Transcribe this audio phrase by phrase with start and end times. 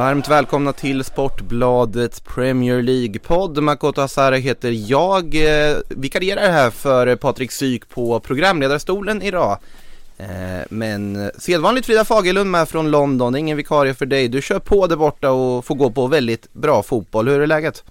[0.00, 3.62] Varmt välkomna till Sportbladets Premier League-podd.
[3.62, 5.34] Makoto Asara heter jag.
[5.34, 9.58] Eh, Vikarierar här för Patrik Syk på programledarstolen idag.
[10.18, 10.26] Eh,
[10.70, 14.28] men sedvanligt Frida Fagerlund med från London, ingen vikarie för dig.
[14.28, 17.28] Du kör på där borta och får gå på väldigt bra fotboll.
[17.28, 17.84] Hur är läget?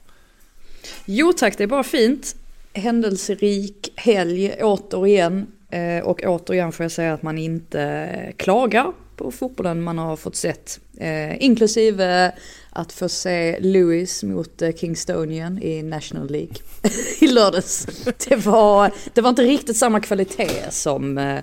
[1.05, 2.35] Jo tack, det är bara fint.
[2.73, 5.47] Händelserik helg återigen.
[5.69, 10.35] Eh, och återigen får jag säga att man inte klagar på fotbollen man har fått
[10.35, 10.79] sett.
[10.99, 12.31] Eh, inklusive
[12.69, 16.55] att få se Lewis mot eh, Kingstonian i National League
[17.19, 17.87] i lördags.
[18.27, 21.39] Det var, det var inte riktigt samma kvalitet som eh,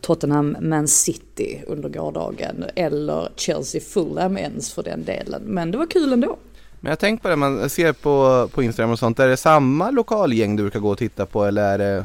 [0.00, 2.64] Tottenham Man City under gårdagen.
[2.74, 5.42] Eller Chelsea Fulham ens för den delen.
[5.44, 6.38] Men det var kul ändå.
[6.80, 9.18] Men jag tänker på det, man ser på, på Instagram och sånt.
[9.18, 12.04] Är det samma lokalgäng du brukar gå och titta på eller är det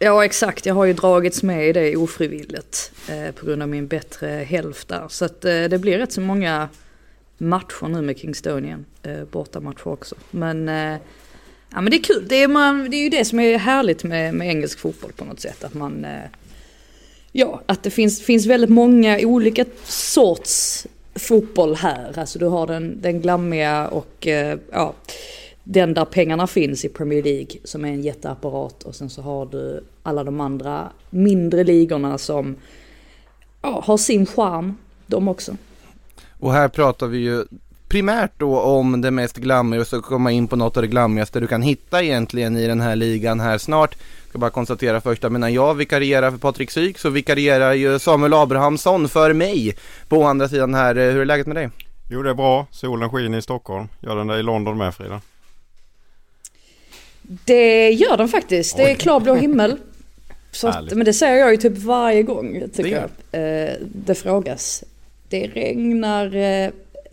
[0.00, 3.86] Ja exakt, jag har ju dragits med i det ofrivilligt eh, på grund av min
[3.86, 5.06] bättre hälft där.
[5.08, 6.68] Så att eh, det blir rätt så många
[7.38, 10.14] matcher nu med Kingstonian, eh, bortamatcher också.
[10.30, 10.96] Men, eh,
[11.70, 14.04] ja, men det är kul, det är, man, det är ju det som är härligt
[14.04, 15.64] med, med engelsk fotboll på något sätt.
[15.64, 16.30] Att man, eh,
[17.32, 22.18] ja, att det finns, finns väldigt många olika sorts fotboll här.
[22.18, 24.94] Alltså du har den, den glammiga och eh, ja,
[25.70, 29.46] den där pengarna finns i Premier League som är en jätteapparat och sen så har
[29.46, 32.56] du alla de andra mindre ligorna som
[33.62, 35.56] ja, har sin charm, de också.
[36.38, 37.44] Och här pratar vi ju
[37.88, 41.40] primärt då om det mest glammiga och så komma in på något av det glammigaste
[41.40, 43.96] du kan hitta egentligen i den här ligan här snart.
[44.22, 47.98] Jag ska bara konstatera först att när jag vikarierar för Patrik Syk så vikarierar ju
[47.98, 49.76] Samuel Abrahamsson för mig
[50.08, 50.94] på andra sidan här.
[50.94, 51.70] Hur är läget med dig?
[52.10, 52.66] Jo det är bra.
[52.70, 53.88] Solen skiner i Stockholm.
[54.00, 55.20] Gör den det i London med Frida?
[57.44, 59.76] Det gör den faktiskt, det är klarblå himmel.
[60.50, 63.68] Så att, men det säger jag ju typ varje gång tycker Det jag.
[63.68, 64.84] Eh, det frågas.
[65.28, 66.70] Det regnar eh,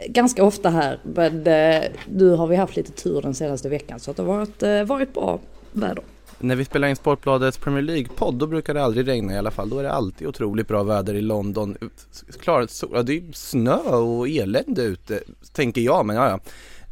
[0.07, 4.11] ganska ofta här men eh, nu har vi haft lite tur den senaste veckan så
[4.11, 5.39] att det har varit, eh, varit bra
[5.71, 6.03] väder.
[6.39, 9.69] När vi spelar in Sportbladets Premier League-podd då brukar det aldrig regna i alla fall.
[9.69, 11.77] Då är det alltid otroligt bra väder i London.
[12.39, 12.69] Klart,
[13.05, 15.19] det är snö och elände ute
[15.53, 16.39] tänker jag men ja ja.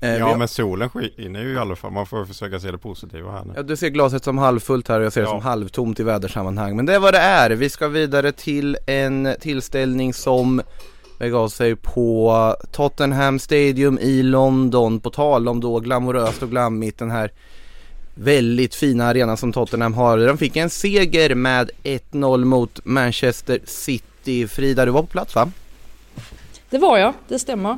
[0.04, 1.92] Eh, Ja har- men solen skiner ju i alla fall.
[1.92, 3.54] Man får försöka se det positiva här nu.
[3.56, 5.32] Ja, du ser glaset som halvfullt här och jag ser det Ja.
[5.32, 6.76] som halvtomt i vädersammanhang.
[6.76, 7.50] Men det är vad det är.
[7.50, 10.62] Vi ska vidare till en tillställning som
[11.20, 15.00] begav sig på Tottenham Stadium i London.
[15.00, 17.32] På tal om då glamoröst och glammigt den här
[18.16, 20.18] väldigt fina arenan som Tottenham har.
[20.18, 24.48] De fick en seger med 1-0 mot Manchester City.
[24.48, 25.52] Frida, du var på plats va?
[26.70, 27.78] Det var jag, det stämmer.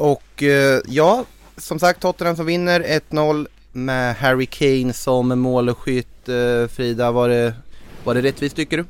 [0.00, 1.24] Och eh, ja,
[1.56, 2.80] som sagt Tottenham som vinner
[3.10, 6.28] 1-0 med Harry Kane som målskytt.
[6.28, 7.54] Eh, Frida, var det,
[8.04, 8.84] var det rättvist tycker du?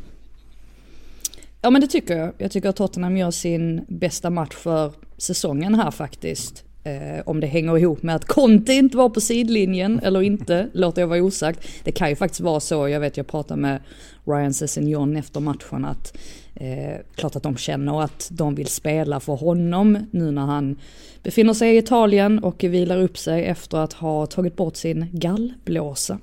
[1.61, 2.33] Ja men det tycker jag.
[2.39, 6.65] Jag tycker att Tottenham gör sin bästa match för säsongen här faktiskt.
[6.85, 11.03] Eh, om det hänger ihop med att Conte inte var på sidlinjen eller inte, låter
[11.03, 11.69] jag vara osagt.
[11.85, 13.81] Det kan ju faktiskt vara så, jag vet jag pratade med
[14.25, 16.17] Ryan Sessegnon efter matchen att
[16.55, 20.77] eh, klart att de känner att de vill spela för honom nu när han
[21.23, 26.19] befinner sig i Italien och vilar upp sig efter att ha tagit bort sin gallblåsa.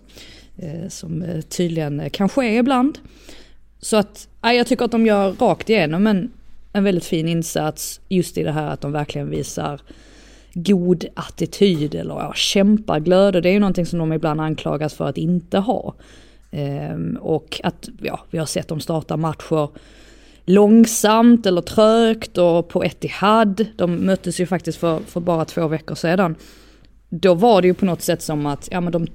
[0.57, 2.99] Eh, som eh, tydligen eh, kan ske ibland.
[3.79, 6.31] Så att, ja, jag tycker att de gör rakt igenom en,
[6.73, 9.81] en väldigt fin insats just i det här att de verkligen visar
[10.63, 13.35] god attityd eller ja, kämpaglöd.
[13.35, 15.93] Och det är ju någonting som de ibland anklagas för att inte ha.
[16.51, 19.69] Ehm, och att, ja, vi har sett dem starta matcher
[20.45, 23.65] långsamt eller trögt och på Etihad.
[23.75, 26.35] De möttes ju faktiskt för, för bara två veckor sedan.
[27.09, 29.07] Då var det ju på något sätt som att, ja men de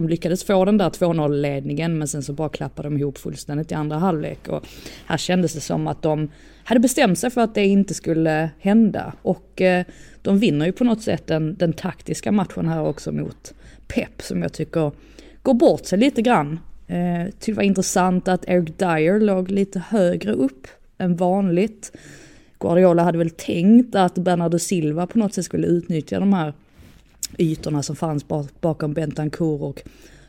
[0.00, 3.72] de lyckades få den där 2-0 ledningen men sen så bara klappade de ihop fullständigt
[3.72, 4.48] i andra halvlek.
[4.48, 4.66] Och
[5.06, 6.28] här kändes det som att de
[6.64, 9.12] hade bestämt sig för att det inte skulle hända.
[9.22, 9.84] Och eh,
[10.22, 13.54] de vinner ju på något sätt den, den taktiska matchen här också mot
[13.88, 14.92] Pep som jag tycker
[15.42, 16.60] går bort sig lite grann.
[16.86, 20.66] Eh, tyckte det var intressant att Eric Dyer låg lite högre upp
[20.98, 21.92] än vanligt.
[22.58, 26.52] Guardiola hade väl tänkt att Bernardo Silva på något sätt skulle utnyttja de här
[27.38, 28.24] ytorna som fanns
[28.60, 29.82] bakom Bentancourt och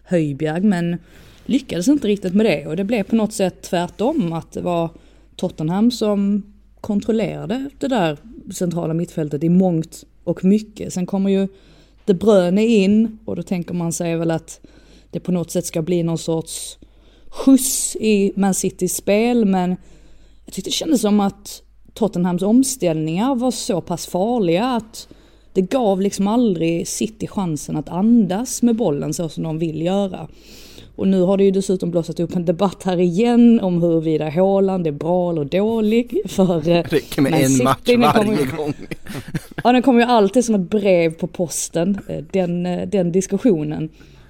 [0.04, 0.98] Höjbjerg men
[1.46, 4.90] lyckades inte riktigt med det och det blev på något sätt tvärtom att det var
[5.36, 6.44] Tottenham som
[6.82, 8.18] kontrollerade det där
[8.54, 10.94] centrala mittfältet i mångt och mycket.
[10.94, 11.48] Sen kommer ju
[12.06, 14.60] De Bruyne in och då tänker man sig väl att
[15.12, 16.78] det på något sätt ska bli någon sorts
[17.30, 19.76] skjuts i Man Citys spel men
[20.46, 21.62] jag tyckte det kändes som att
[21.94, 25.08] Tottenhams omställningar var så pass farliga att
[25.58, 30.28] det gav liksom aldrig City chansen att andas med bollen så som de vill göra.
[30.96, 34.88] Och nu har det ju dessutom blossat upp en debatt här igen om huruvida Haaland
[34.88, 37.64] är bra eller dålig för Det räcker med en City.
[37.64, 38.74] match varje ju- gång.
[39.64, 43.90] Ja, den kommer ju alltid som ett brev på posten, eh, den, eh, den diskussionen.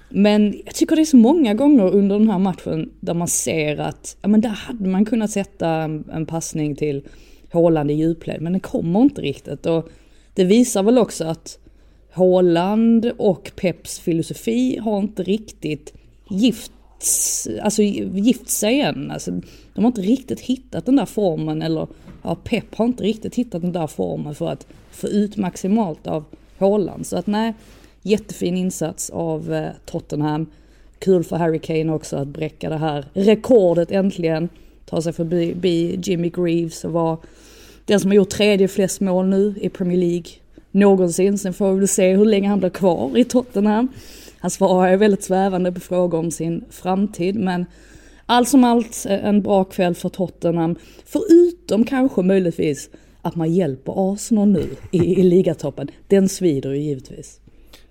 [0.09, 3.77] Men jag tycker det är så många gånger under den här matchen där man ser
[3.79, 7.03] att, ja men där hade man kunnat sätta en, en passning till
[7.51, 9.65] Haaland i djupled, men den kommer inte riktigt.
[9.65, 9.89] Och
[10.37, 11.59] det visar väl också att
[12.13, 15.93] Håland och Peps filosofi har inte riktigt
[16.29, 19.11] gifts, alltså gift sig än.
[19.11, 19.31] Alltså,
[19.73, 21.87] de har inte riktigt hittat den där formen eller
[22.23, 26.23] ja, Pep har inte riktigt hittat den där formen för att få ut maximalt av
[26.57, 27.07] Håland.
[27.07, 27.53] Så att nej,
[28.01, 30.45] jättefin insats av eh, Tottenham.
[30.99, 34.49] Kul för Harry Kane också att bräcka det här rekordet äntligen.
[34.85, 37.17] Ta sig förbi Jimmy Greaves och vara
[37.87, 40.31] den som har gjort tredje flest mål nu i Premier League
[40.71, 41.37] någonsin.
[41.37, 43.87] Sen får vi väl se hur länge han blir kvar i Tottenham.
[44.39, 47.65] Han svarar ju väldigt svävande på frågor om sin framtid men
[48.25, 50.75] allt som allt eh, en bra kväll för Tottenham.
[51.05, 52.89] Förutom kanske möjligtvis
[53.21, 55.91] att man hjälper Arsenal nu i, i ligatoppen.
[56.07, 57.39] Den svider ju givetvis.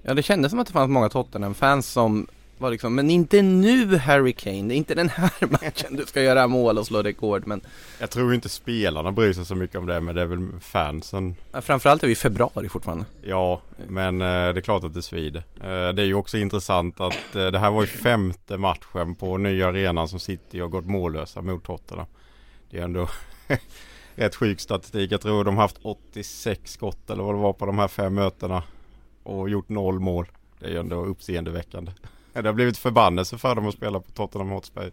[0.02, 2.26] Ja det kändes som att det fanns många Tottenham-fans som
[2.58, 6.22] var liksom, men inte nu Harry Kane, det är inte den här matchen du ska
[6.22, 7.60] göra mål och slå rekord men
[8.00, 11.34] Jag tror inte spelarna bryr sig så mycket om det men det är väl fansen.
[11.52, 13.04] ja, framförallt är vi i februari fortfarande.
[13.22, 15.42] Ja, men eh, det är klart att det svider.
[15.60, 19.36] Eh, det är ju också intressant att eh, det här var ju femte matchen på
[19.36, 22.06] nya arenan som City har gått mållösa mot Tottenham.
[22.70, 23.08] Det är ändå
[24.14, 25.12] rätt sjuk statistik.
[25.12, 28.14] Jag tror de har haft 86 skott eller vad det var på de här fem
[28.14, 28.62] mötena.
[29.22, 30.26] Och gjort noll mål.
[30.60, 31.92] Det är ju ändå uppseendeväckande.
[32.42, 34.92] Det har blivit förbannelse för dem att spela på Tottenham Hotspur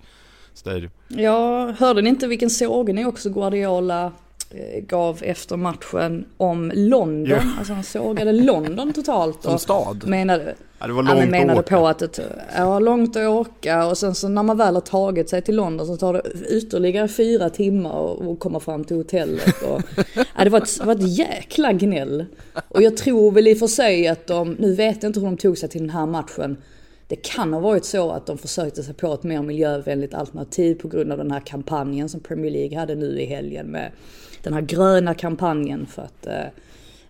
[0.54, 0.92] Stadium.
[1.07, 4.12] Ja, hörde ni inte vilken sågning också Guardiola
[4.50, 7.25] eh, gav efter matchen om London?
[7.25, 7.40] Ja.
[7.57, 9.44] Alltså han sågade London totalt.
[9.44, 10.07] Som stad.
[10.07, 11.78] Menade, Ja, det var ja, långt men menade att åka.
[11.78, 12.24] på att det
[12.56, 15.88] ja, långt att åka och sen så när man väl har tagit sig till London
[15.88, 19.62] så tar det ytterligare fyra timmar att att komma fram till hotellet.
[19.62, 19.81] Och,
[20.38, 22.25] ja, det, var ett, det var ett jäkla gnäll.
[22.68, 25.28] Och jag tror väl i och för sig att de, nu vet jag inte hur
[25.28, 26.57] de tog sig till den här matchen.
[27.07, 30.88] Det kan ha varit så att de försökte sig på ett mer miljövänligt alternativ på
[30.88, 33.91] grund av den här kampanjen som Premier League hade nu i helgen med
[34.44, 36.45] den här gröna kampanjen för att eh,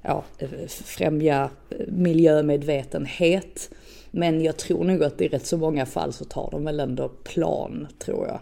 [0.01, 0.23] ja,
[0.67, 3.69] främja eh, miljömedvetenhet.
[4.11, 7.09] Men jag tror nog att i rätt så många fall så tar de väl ändå
[7.09, 8.39] plan, tror jag.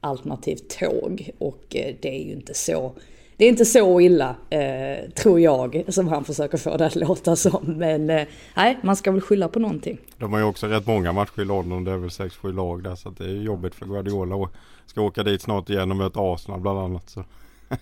[0.00, 1.30] Alternativt tåg.
[1.38, 2.92] Och eh, det är ju inte så
[3.40, 7.36] det är inte så illa, eh, tror jag, som han försöker få det att låta
[7.36, 7.60] som.
[7.64, 9.98] Men eh, nej, man ska väl skylla på någonting.
[10.18, 11.84] De har ju också rätt många matcher i London.
[11.84, 12.94] Det är väl 6-7 lag där.
[12.94, 14.34] Så att det är jobbigt för Guardiola.
[14.34, 14.50] Och
[14.86, 17.10] ska åka dit snart igen och möta Arsenal bland annat.
[17.10, 17.24] Så.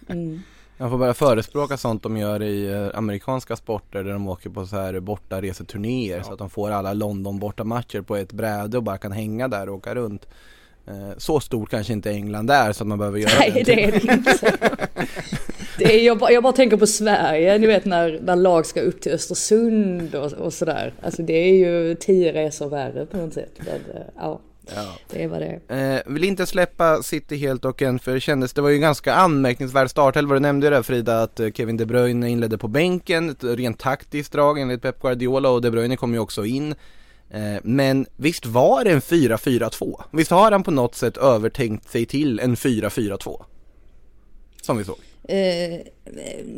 [0.77, 4.67] Jag får börja förespråka sånt de gör i eh, amerikanska sporter där de åker på
[4.67, 8.99] så här bortareseturnéer så att de får alla London bortamatcher på ett bräde och bara
[8.99, 10.27] kan hänga där och åka runt.
[10.87, 13.85] Eh, Så stor kanske inte England är så att man behöver göra Nej, den det
[13.85, 14.59] är det inte.
[15.79, 18.81] Det är, jag, bara, jag bara tänker på Sverige, ni vet när, när lag ska
[18.81, 20.95] upp till Östersund och, och sådär.
[21.03, 23.53] Alltså det är ju tio resor värre på något sätt.
[23.59, 24.41] Men, eh, ja,
[24.75, 24.87] Ja.
[25.11, 25.75] det vad det.
[25.77, 28.81] Eh, vill inte släppa City helt och än för det kändes, det var ju en
[28.81, 30.35] ganska anmärkningsvärd startelva.
[30.35, 33.79] Du nämnde ju det Frida att eh, Kevin De Bruyne inledde på bänken, ett rent
[33.79, 36.75] taktiskt drag enligt Pep Guardiola och De Bruyne kom ju också in.
[37.31, 40.03] Eh, men visst var det en 4-4-2?
[40.11, 43.43] Visst har han på något sätt övertänkt sig till en 4-4-2?
[44.63, 44.97] Som vi såg.
[45.31, 45.81] Eh,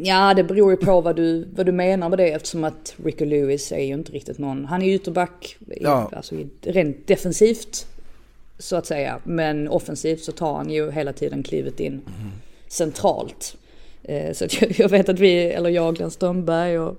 [0.03, 3.25] ja, det beror ju på vad du, vad du menar med det eftersom att Rico
[3.25, 6.11] Lewis är ju inte riktigt någon, han är ju ytterback, Ja.
[6.17, 7.87] alltså rent defensivt
[8.59, 9.19] så att säga.
[9.25, 12.01] Men offensivt så tar han ju hela tiden klivet in
[12.69, 13.57] centralt.
[14.03, 16.97] Eh, så jag, jag vet att vi, eller jag, Glenn Strömberg och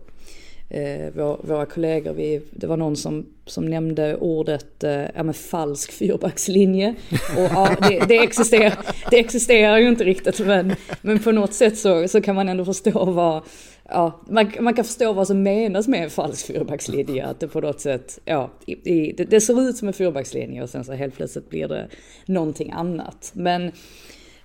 [0.69, 5.91] eh, vår, våra kollegor, vi, det var någon som, som nämnde ordet eh, ja, falsk
[5.91, 6.95] fyrbackslinje.
[7.37, 8.73] Och ja, det, det, existerar,
[9.11, 12.65] det existerar ju inte riktigt men, men på något sätt så, så kan man ändå
[12.65, 13.43] förstå vad,
[13.89, 17.25] ja, man, man kan förstå vad som menas med en falsk fyrbackslinje.
[17.25, 20.63] Att det på något sätt, ja, i, i, det, det ser ut som en fyrbackslinje
[20.63, 21.87] och sen så helt plötsligt blir det
[22.25, 23.31] någonting annat.
[23.33, 23.71] Men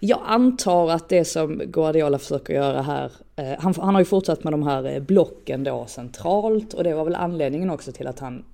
[0.01, 4.45] jag antar att det som Guardiola försöker göra här, eh, han, han har ju fortsatt
[4.45, 8.19] med de här eh, blocken då centralt och det var väl anledningen också till att
[8.19, 8.45] han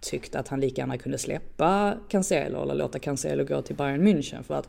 [0.00, 4.42] tyckt att han lika gärna kunde släppa Cancelo eller låta Cancelo gå till Bayern München
[4.42, 4.68] för att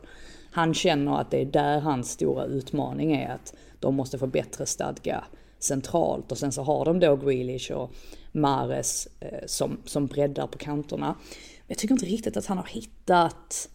[0.50, 4.66] han känner att det är där hans stora utmaning är att de måste få bättre
[4.66, 5.24] stadga
[5.58, 7.92] centralt och sen så har de då Grealish och
[8.32, 11.16] Mares eh, som, som breddar på kanterna.
[11.66, 13.68] Jag tycker inte riktigt att han har hittat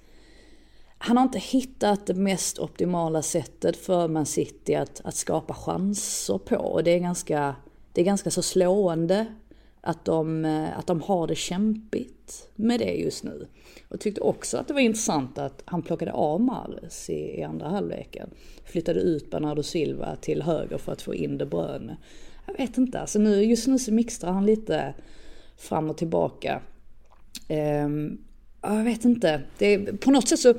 [1.00, 6.38] han har inte hittat det mest optimala sättet för Man City att, att skapa chanser
[6.38, 6.56] på.
[6.56, 7.56] Och det är ganska,
[7.94, 9.26] det är ganska så slående
[9.88, 13.48] att de, eh, att de har det kämpigt med det just nu.
[13.90, 17.68] Och tyckte också att det var intressant att han plockade av Mares i, i andra
[17.68, 18.30] halvleken.
[18.66, 21.98] Flyttade ut Bernardo Silva till höger för att få in De Bruyne.
[22.46, 24.94] Jag vet inte, alltså nu, just nu så mixtrar han lite
[25.58, 26.62] fram och tillbaka.
[27.86, 28.18] Um,
[28.62, 30.54] jag vet inte, det är, på något sätt så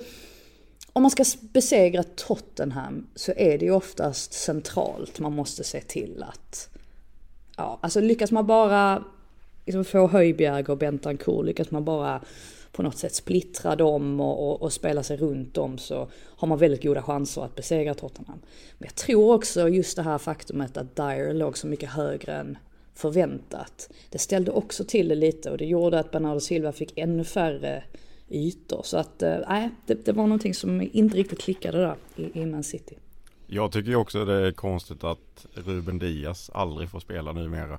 [0.93, 6.23] om man ska besegra Tottenham så är det ju oftast centralt man måste se till
[6.23, 6.71] att
[7.59, 9.05] Ja, alltså lyckas man bara
[9.69, 12.21] liksom få Höjbjerg och Bentancourt, lyckas man bara
[12.73, 16.59] på något sätt splittra dem och, och, och, spela sig runt dem så har man
[16.59, 18.39] väldigt goda chanser att besegra Tottenham.
[18.79, 22.59] Men jag tror också just det här faktumet att Dyer låg så mycket högre än
[22.95, 23.91] förväntat.
[24.11, 27.85] Det ställde också till det lite och det gjorde att Bernardo Silva fick ännu färre
[28.29, 28.81] ytor.
[28.85, 32.41] Så att eh, nej, äh, det, det, var någonting som inte riktigt klickade där i,
[32.41, 32.95] i Man City.
[33.47, 37.79] Jag tycker också det är konstigt att Ruben Diaz aldrig får spela numera.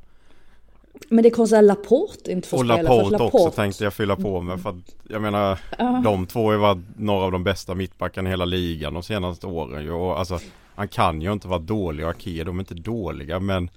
[1.09, 2.93] Men det är konstigt att Laporte inte får och spela.
[2.93, 4.61] Och Laporte också tänkte jag fylla på med.
[4.61, 6.01] För att, jag menar, uh.
[6.01, 9.91] de två har varit några av de bästa mittbackarna i hela ligan de senaste åren.
[9.91, 10.39] Och, alltså,
[10.75, 13.69] han kan ju inte vara dålig och Akir, de är inte dåliga men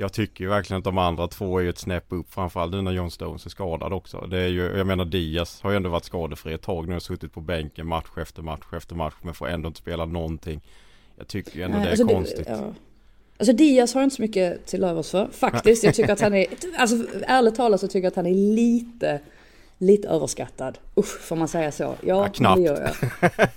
[0.00, 2.82] jag tycker ju verkligen att de andra två är ju ett snäpp upp framförallt nu
[2.82, 4.26] när John Stones är skadad också.
[4.30, 7.02] Det är ju, jag menar Diaz har ju ändå varit skadefri ett tag nu och
[7.02, 10.60] suttit på bänken match efter match efter match men får ändå inte spela någonting.
[11.16, 12.46] Jag tycker ju ändå Nej, det är alltså konstigt.
[12.46, 12.72] Det, ja.
[13.38, 15.84] Alltså Diaz har jag inte så mycket till övers för faktiskt.
[15.84, 19.20] Jag tycker att han är, alltså ärligt talat så tycker jag att han är lite
[19.80, 20.78] Lite överskattad.
[20.96, 21.82] Usch, får man säga så?
[21.82, 22.56] Ja, ja knappt.
[22.56, 23.48] det gör jag.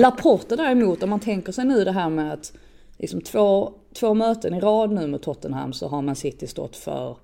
[0.00, 2.52] Laporte däremot, om man tänker sig nu det här med att
[2.98, 7.16] liksom två, två möten i rad nu med Tottenham så har man City stått för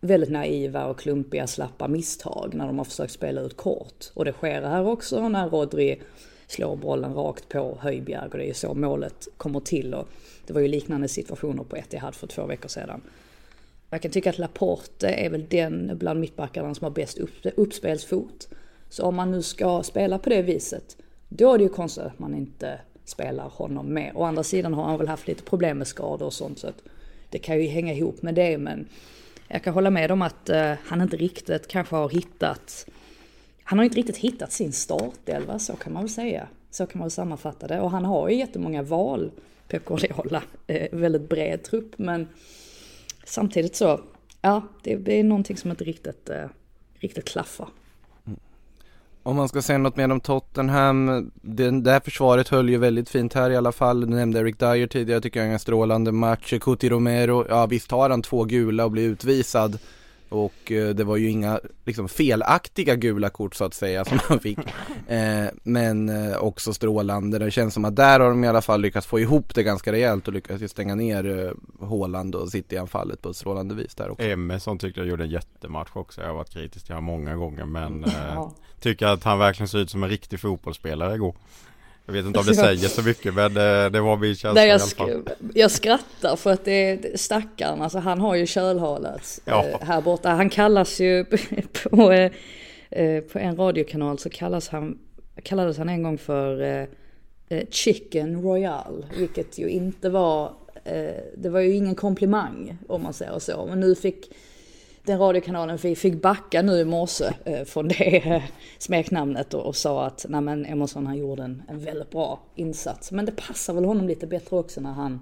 [0.00, 4.10] väldigt naiva och klumpiga slappa misstag när de har försökt spela ut kort.
[4.14, 6.02] Och det sker här också när Rodri
[6.46, 9.94] slår bollen rakt på Höjbjerg och det är så målet kommer till.
[9.94, 10.08] Och
[10.46, 13.02] det var ju liknande situationer på Etihad för två veckor sedan.
[13.90, 18.48] Jag kan tycka att Laporte är väl den bland mittbackarna som har bäst upp, uppspelsfot.
[18.88, 20.96] Så om man nu ska spela på det viset,
[21.28, 24.12] då är det ju konstigt att man inte spelar honom med.
[24.14, 26.82] Å andra sidan har han väl haft lite problem med skador och sånt så att
[27.30, 28.86] det kan ju hänga ihop med det men
[29.48, 32.86] jag kan hålla med om att uh, han inte riktigt kanske har hittat
[33.64, 36.48] han har inte riktigt hittat sin startelva, så kan man väl säga.
[36.70, 37.80] Så kan man väl sammanfatta det.
[37.80, 39.30] Och han har ju jättemånga val,
[39.72, 40.42] Pep Guardiola.
[40.66, 42.28] Eh, väldigt bred trupp, men
[43.24, 44.00] samtidigt så,
[44.40, 46.44] ja, det är någonting som inte riktigt, eh,
[46.94, 47.68] riktigt klaffar.
[48.26, 48.38] Mm.
[49.22, 53.08] Om man ska säga något mer om Tottenham, det, det här försvaret höll ju väldigt
[53.08, 54.00] fint här i alla fall.
[54.00, 56.54] Du nämnde Eric Dyer tidigare, tycker jag är en strålande match.
[56.60, 59.78] Cuti Romero, ja visst har han två gula och blir utvisad.
[60.32, 64.40] Och eh, det var ju inga liksom, felaktiga gula kort så att säga som han
[64.40, 64.58] fick.
[65.08, 67.38] Eh, men eh, också strålande.
[67.38, 69.92] Det känns som att där har de i alla fall lyckats få ihop det ganska
[69.92, 71.46] rejält och lyckats stänga ner
[71.80, 74.26] eh, Håland och City-anfallet på ett strålande vis där också.
[74.26, 76.20] Emerson tyckte jag gjorde en jättematch också.
[76.20, 78.48] Jag har varit kritisk till honom många gånger men eh,
[78.80, 81.34] tycker att han verkligen ser ut som en riktig fotbollsspelare igår.
[82.06, 84.68] Jag vet inte om det säger så mycket men det, det var min känsla jag,
[84.68, 85.28] i alla fall.
[85.54, 89.64] Jag skrattar för att det är stackaren, alltså han har ju kölhalats ja.
[89.64, 90.28] eh, här borta.
[90.28, 91.24] Han kallas ju
[91.90, 92.32] på, eh,
[92.90, 94.98] eh, på en radiokanal så kallas han,
[95.42, 96.86] kallades han en gång för eh,
[97.48, 99.06] eh Chicken Royal.
[99.18, 100.52] Vilket ju inte var,
[100.84, 103.66] eh, det var ju ingen komplimang om man säger så.
[103.66, 104.30] Men nu fick
[105.04, 108.42] den radiokanalen fick, fick backa nu i morse eh, från det eh,
[108.78, 113.12] smeknamnet och, och sa att nej men Emerson han gjorde en, en väldigt bra insats.
[113.12, 115.20] Men det passar väl honom lite bättre också när han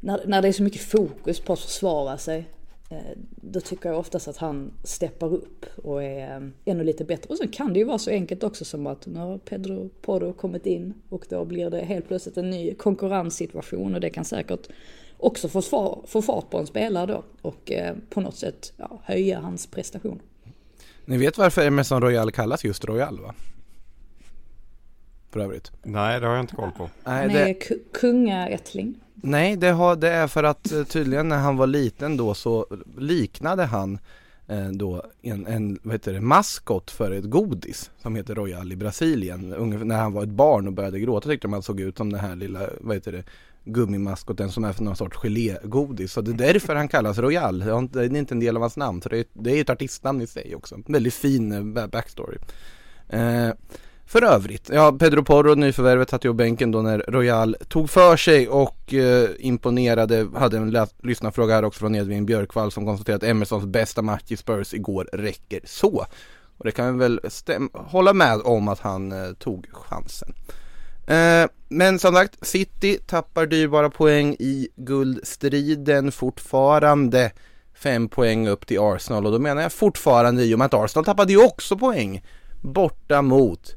[0.00, 2.48] när, när det är så mycket fokus på att försvara sig.
[2.90, 2.96] Eh,
[3.36, 7.28] då tycker jag oftast att han steppar upp och är ännu lite bättre.
[7.30, 10.32] Och sen kan det ju vara så enkelt också som att nu har Pedro Porro
[10.32, 14.68] kommit in och då blir det helt plötsligt en ny konkurrenssituation och det kan säkert
[15.22, 19.00] också få, svar, få fart på en spelare då och eh, på något sätt ja,
[19.04, 20.20] höja hans prestation.
[21.04, 23.34] Ni vet varför Emerson Royal kallas just Royal va?
[25.30, 25.72] För övrigt.
[25.82, 26.90] Nej det har jag inte koll på.
[27.04, 27.54] Nej, han är det...
[27.92, 28.94] kungaättling.
[29.14, 32.66] Nej det, har, det är för att eh, tydligen när han var liten då så
[32.98, 33.98] liknade han
[34.46, 38.76] eh, då en, en vad heter det, maskot för ett godis som heter Royal i
[38.76, 39.52] Brasilien.
[39.52, 42.20] Ungefär när han var ett barn och började gråta tyckte man såg ut som den
[42.20, 43.24] här lilla, vad heter det,
[43.64, 46.12] gummimaskoten som är för någon sorts gelégodis.
[46.12, 47.58] Så det är därför han kallas Royal.
[47.58, 47.64] Det
[48.00, 49.02] är inte- en del av hans namn.
[49.02, 50.78] Så det är, det är ett artistnamn i sig också.
[50.86, 52.38] Väldigt fin eh, backstory.
[53.08, 53.48] Eh,
[54.06, 58.16] för övrigt, ja Pedro Porro, nyförvärvet, satt ju på bänken då när Royal tog för
[58.16, 60.28] sig och eh, imponerade.
[60.34, 64.36] Hade en lyssnarfråga här också från Edvin Björkvall som konstaterade att Emersons bästa match i
[64.36, 66.06] Spurs igår räcker så.
[66.58, 70.34] Och det kan vi väl stäm- hålla med om att han eh, tog chansen.
[71.06, 77.32] Eh, men som sagt, City tappar dyrbara poäng i guldstriden fortfarande.
[77.74, 81.04] Fem poäng upp till Arsenal och då menar jag fortfarande i och med att Arsenal
[81.04, 82.22] tappade ju också poäng
[82.60, 83.76] borta mot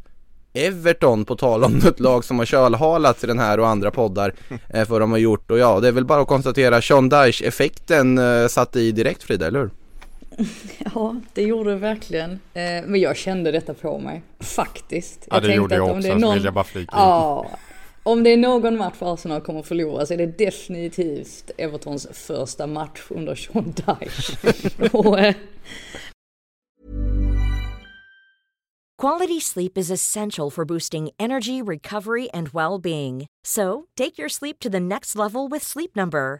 [0.54, 4.34] Everton på tal om ett lag som har kölhalats i den här och andra poddar
[4.50, 7.10] eh, för vad de har gjort och ja, det är väl bara att konstatera Sean
[7.10, 9.70] Dyche effekten eh, satte i direkt Frida, eller hur?
[10.96, 12.32] Ja, det gjorde det verkligen.
[12.32, 15.28] Eh, Men jag kände detta på mig, faktiskt.
[15.32, 16.96] Ja det tänkte gjorde jag också, det är så någon- vill jag bara flika.
[16.98, 17.50] Ja,
[18.04, 22.68] om det är någon match Arsenal kommer att förlora så är det definitivt Evertons första
[22.68, 24.38] match under Sean Dyche.
[25.28, 25.36] Eh,
[29.02, 33.28] Quality sleep is essential for boosting energy, recovery, and well being.
[33.44, 36.40] So, take your sleep to the next level with Sleep Number.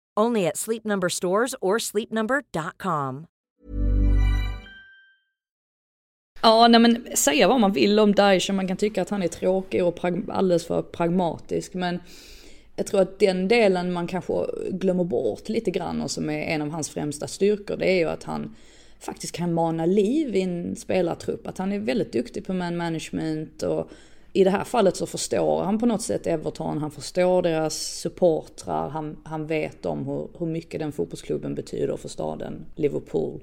[0.19, 3.25] Only at Sleep Number stores or sleepnumber.com.
[6.41, 9.23] Ja, nej men säga vad man vill om Daesh och man kan tycka att han
[9.23, 11.73] är tråkig och alldeles för pragmatisk.
[11.73, 11.99] Men
[12.75, 14.33] jag tror att den delen man kanske
[14.69, 18.05] glömmer bort lite grann och som är en av hans främsta styrkor, det är ju
[18.05, 18.55] att han
[18.99, 21.47] faktiskt kan mana liv i en spelartrupp.
[21.47, 23.91] Att han är väldigt duktig på man management och
[24.33, 28.89] i det här fallet så förstår han på något sätt Everton, han förstår deras supportrar,
[28.89, 33.39] han, han vet om hur, hur mycket den fotbollsklubben betyder för staden Liverpool.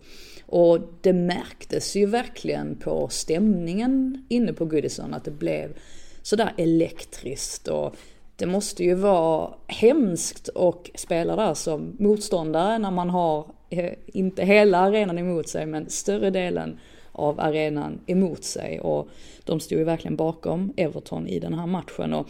[0.46, 5.76] Och det märktes ju verkligen på stämningen inne på Goodison att det blev
[6.22, 7.68] sådär elektriskt.
[7.68, 7.96] Och
[8.36, 14.44] det måste ju vara hemskt och spela där som motståndare när man har, eh, inte
[14.44, 16.78] hela arenan emot sig, men större delen
[17.18, 18.80] av arenan emot sig.
[18.80, 19.08] Och
[19.44, 22.14] de stod ju verkligen bakom Everton i den här matchen.
[22.14, 22.28] Och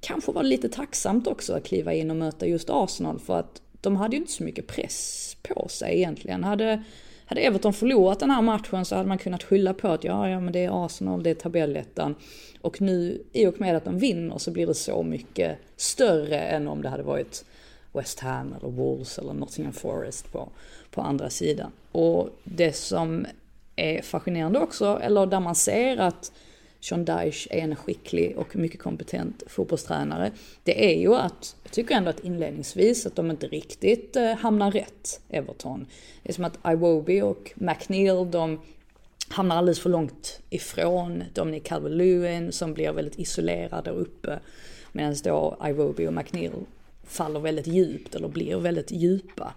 [0.00, 3.62] kanske var det lite tacksamt också att kliva in och möta just Arsenal för att
[3.80, 6.44] de hade ju inte så mycket press på sig egentligen.
[6.44, 6.82] Hade,
[7.26, 10.40] hade Everton förlorat den här matchen så hade man kunnat skylla på att ja, ja
[10.40, 12.14] men det är Arsenal, det är tabellettan.
[12.60, 16.68] Och nu i och med att de vinner så blir det så mycket större än
[16.68, 17.44] om det hade varit
[17.92, 20.48] West Ham eller Wolves eller Nottingham Forest på,
[20.90, 21.70] på andra sidan.
[21.92, 23.26] Och det som
[23.76, 26.32] är fascinerande också, eller där man ser att
[26.80, 30.30] Sean Dyche är en skicklig och mycket kompetent fotbollstränare,
[30.62, 34.70] det är ju att, jag tycker ändå att inledningsvis att de inte riktigt eh, hamnar
[34.70, 35.86] rätt, Everton.
[36.22, 38.60] Det är som att Iwobi och McNeil, de
[39.28, 44.38] hamnar alldeles för långt ifrån Dominic Calvert-Lewin som blir väldigt isolerad där uppe.
[44.92, 46.52] Medan då Iwobi och McNeil
[47.06, 49.54] faller väldigt djupt eller blir väldigt djupa.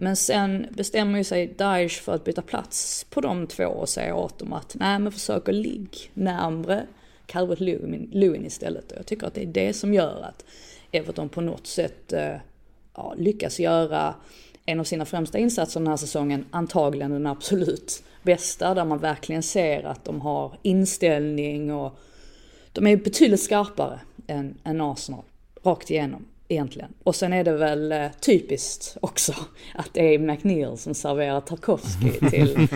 [0.00, 4.14] Men sen bestämmer ju sig Daesh för att byta plats på de två och säga
[4.14, 6.86] åt dem att nej men försök att ligg närmre
[7.26, 8.92] Calvert Lewin, Lewin istället.
[8.92, 10.44] Och jag tycker att det är det som gör att
[10.92, 12.36] Everton på något sätt eh,
[12.94, 14.14] ja, lyckas göra
[14.66, 19.42] en av sina främsta insatser den här säsongen, antagligen den absolut bästa, där man verkligen
[19.42, 21.98] ser att de har inställning och
[22.72, 25.24] de är betydligt skarpare än, än Arsenal,
[25.62, 26.94] rakt igenom egentligen.
[27.04, 29.34] Och sen är det väl eh, typiskt också
[29.74, 32.68] att det är McNeil som serverar Tarkovsky till,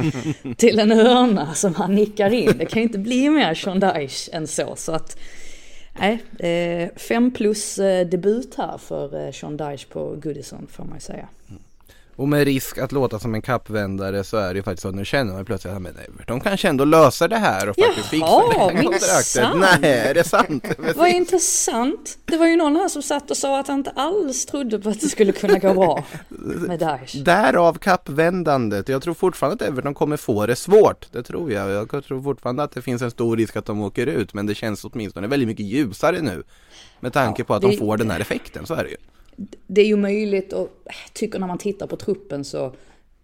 [0.57, 2.59] till en hörna som han nickar in.
[2.59, 4.77] Det kan ju inte bli mer Dyche än så.
[4.77, 5.19] Så att,
[5.99, 11.29] nej, eh, fem plus eh, debut här för Dyche på Goodison får man ju säga.
[12.17, 14.95] Och med risk att låta som en kappvändare så är det ju faktiskt så att
[14.95, 18.55] nu känner man plötsligt att men Everton kanske ändå löser det här och faktiskt fixar
[18.55, 19.81] det här kontraktet.
[19.83, 20.65] Nej, är det sant?
[20.97, 22.19] Vad intressant.
[22.25, 24.89] Det var ju någon här som satt och sa att han inte alls trodde på
[24.89, 26.05] att det skulle kunna gå bra
[26.69, 27.17] med Daesh.
[27.17, 28.89] Därav kappvändandet.
[28.89, 31.07] Jag tror fortfarande att Everton kommer få det svårt.
[31.13, 31.71] Det tror jag.
[31.71, 34.35] Jag tror fortfarande att det finns en stor risk att de åker ut.
[34.35, 36.43] Men det känns åtminstone väldigt mycket ljusare nu.
[37.01, 38.97] Med tanke på att de det- får den här effekten, så är det ju.
[39.67, 42.73] Det är ju möjligt och jag tycker när man tittar på truppen så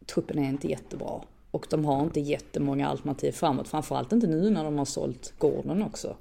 [0.07, 1.21] truppen är inte jättebra.
[1.51, 3.69] Och de har inte jättemånga alternativ framåt.
[3.69, 6.17] Framförallt inte nu när de har sålt Gordon också.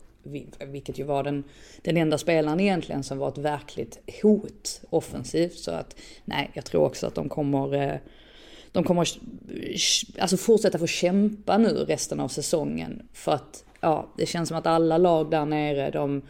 [0.67, 1.43] vilket ju var den,
[1.81, 5.57] den enda spelaren egentligen som var ett verkligt hot offensivt.
[5.57, 5.95] Så att
[6.25, 7.97] nej, jag tror också att de kommer eh,
[8.71, 13.07] de kommer eh, alltså fortsätta få kämpa nu resten av säsongen.
[13.13, 16.21] För att ja, det känns som att alla lag där nere de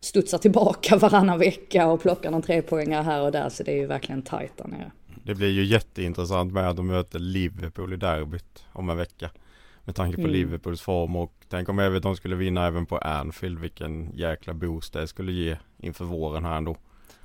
[0.00, 3.48] studsar tillbaka varannan vecka och plockar någon trepoängare här och där.
[3.48, 4.90] Så det är ju verkligen tajt där nere.
[5.24, 9.30] Det blir ju jätteintressant med att de möter Liverpool i derbyt om en vecka.
[9.84, 10.32] Med tanke på Mm.
[10.32, 13.58] Liverpools form och tänk om Everton skulle vinna även på Anfield.
[13.58, 16.76] Vilken jäkla boost det skulle ge inför våren här ändå.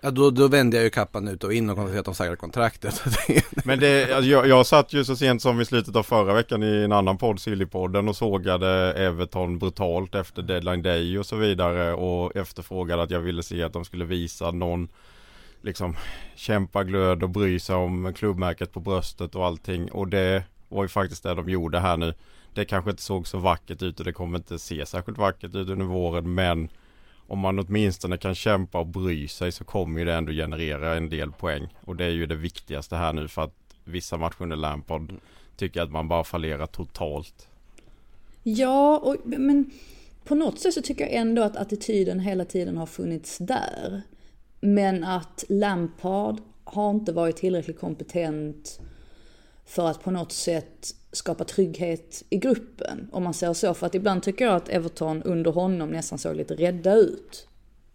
[0.06, 2.38] Ja då, då vände jag ju kappan ut och in och konstaterade att de säkrade
[2.38, 3.02] kontraktet.
[3.66, 6.64] Men det, alltså jag, jag satt ju så sent som i slutet av förra veckan
[6.64, 11.94] i en annan podd, Sillypodden och sågade Everton brutalt efter deadline day och så vidare
[11.94, 14.88] och efterfrågade att jag ville se att de skulle visa någon
[15.62, 15.96] liksom
[16.36, 21.24] kämpaglöd och bry sig om klubbmärket på bröstet och allting och det var ju faktiskt
[21.24, 22.14] det de gjorde här nu.
[22.54, 25.70] Det kanske inte såg så vackert ut och det kommer inte se särskilt vackert ut
[25.70, 26.70] under våren men
[27.28, 31.10] om man åtminstone kan kämpa och bry sig så kommer ju det ändå generera en
[31.10, 31.68] del poäng.
[31.86, 35.14] Och det är ju det viktigaste här nu för att vissa matcher under Lampard
[35.56, 37.48] tycker att man bara fallerar totalt.
[38.44, 39.72] Ja, och, men
[40.24, 44.02] på något sätt så tycker jag ändå att attityden hela tiden har funnits där.
[44.60, 48.80] Men att Lampard har inte varit tillräckligt kompetent
[49.66, 53.10] för att på något sätt skapa trygghet i gruppen.
[53.12, 53.74] Om man säger så.
[53.74, 57.48] För att ibland tycker jag att Everton under honom nästan såg lite rädda ut.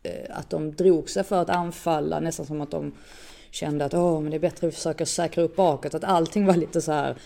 [0.02, 2.92] Eh, att de drog sig för att anfalla, nästan som att de
[3.50, 5.94] kände att Åh, men det är bättre att försöka säkra upp bakåt.
[5.94, 7.16] Att allting var lite så här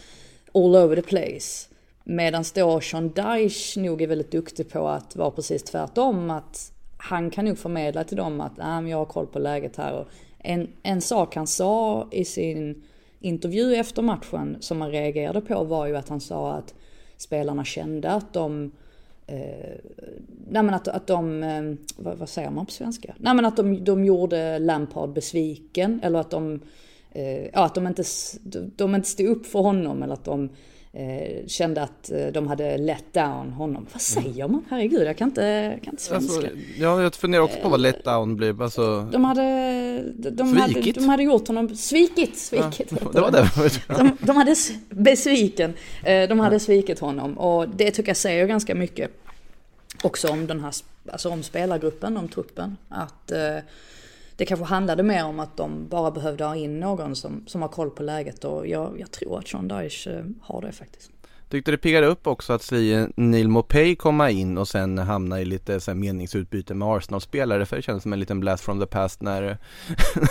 [0.55, 1.69] all over the place.
[2.05, 6.31] Medan då Sean Dyche nog är väldigt duktig på att vara precis tvärtom.
[6.31, 9.77] Att han kan nog förmedla till dem att ah, men jag har koll på läget
[9.77, 9.93] här.
[9.93, 12.83] Och en, en sak han sa i sin
[13.23, 16.75] intervju efter matchen som man reagerade på var ju att han sa att
[17.17, 18.73] spelarna kände att de
[19.27, 19.79] Eh,
[20.49, 21.63] nej men att, att de, eh,
[21.97, 23.15] vad, vad säger man på svenska?
[23.19, 26.61] Nej men att de, de gjorde Lampard besviken eller att de,
[27.11, 28.03] eh, ja att de inte,
[28.43, 30.49] de, de inte stod upp för honom eller att de
[30.93, 33.87] eh, kände att eh, de hade let down honom.
[33.93, 34.65] Vad säger man?
[34.71, 36.37] Herregud, jag kan inte, kan inte svenska.
[36.37, 38.63] alltså, ja, jag funderar också på vad letdown blir.
[38.63, 39.43] Alltså, De hade,
[40.17, 42.93] de, de hade, de hade gjort honom, svikit, svikit.
[43.03, 43.51] ja, det var det.
[43.99, 44.55] de, de hade
[44.91, 45.75] besviken.
[46.05, 49.11] Eh, De hade svikit honom och det tycker jag säger ganska mycket.
[50.03, 50.73] Också om den här,
[51.13, 52.77] alltså om spelargruppen, om truppen.
[52.89, 53.57] Att eh,
[54.37, 57.68] det kanske handlade mer om att de bara behövde ha in någon som, som har
[57.68, 61.11] koll på läget och jag, jag tror att Sean Dyche eh, har det faktiskt.
[61.53, 65.45] Tyckte det piggade upp också att se Neil Mopay komma in och sen hamna i
[65.45, 68.87] lite så här meningsutbyte med Arsenal-spelare för det kändes som en liten blast from the
[68.87, 69.42] past när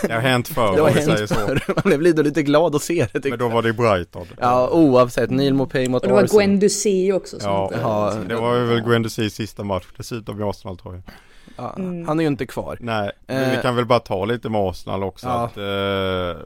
[0.07, 1.35] Det har hänt förr det om har hänt så.
[1.35, 1.63] förr.
[1.75, 4.27] Man blev lite, lite glad att se det Men då var det i Brighton.
[4.39, 7.71] Ja oavsett, Neil Mopay mot Och det var Arsenal Gwen Dussi också som Ja.
[7.81, 11.03] Ja, det var ju väl Gwen Dussis sista match dessutom i Arsenal tror jag.
[11.57, 12.07] Ja, Mm.
[12.07, 13.61] Han är ju inte kvar Nej, men vi Eh.
[13.61, 15.27] kan väl bara ta lite med Arsenal också.
[15.27, 15.33] Ja.
[15.45, 16.43] Att, eh,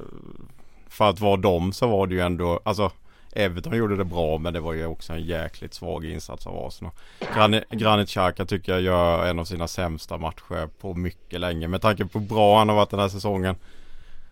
[0.89, 2.91] för att vara dem så var det ju ändå, alltså
[3.33, 6.91] Everton gjorde det bra men det var ju också en jäkligt svag insats av Arsenal.
[7.35, 11.67] Granit, Granit Xhaka tycker jag gör en av sina sämsta matcher på mycket länge.
[11.67, 13.55] Med tanke på hur bra han har varit den här säsongen.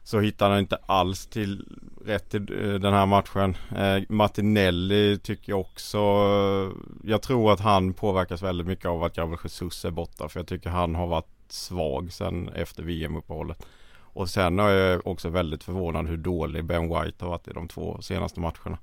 [0.03, 1.65] Så hittar han inte alls till
[2.05, 3.57] rätt till eh, den här matchen.
[3.75, 5.97] Eh, Martinelli tycker jag också.
[5.97, 6.71] Eh,
[7.03, 10.29] jag tror att han påverkas väldigt mycket av att Gabriel Jesus är borta.
[10.29, 13.65] För jag tycker han har varit svag sen efter VM-uppehållet.
[14.13, 17.67] Och sen är jag också väldigt förvånad hur dålig Ben White har varit i de
[17.67, 18.77] två senaste matcherna.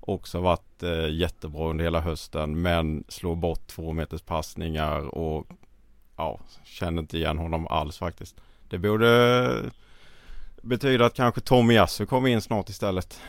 [0.00, 5.46] Också varit eh, jättebra under hela hösten men slår bort två meters passningar och
[6.16, 8.36] ja, känner inte igen honom alls faktiskt.
[8.68, 9.70] Det borde
[10.66, 13.20] betyda att kanske Tomiyasu kommer in snart istället.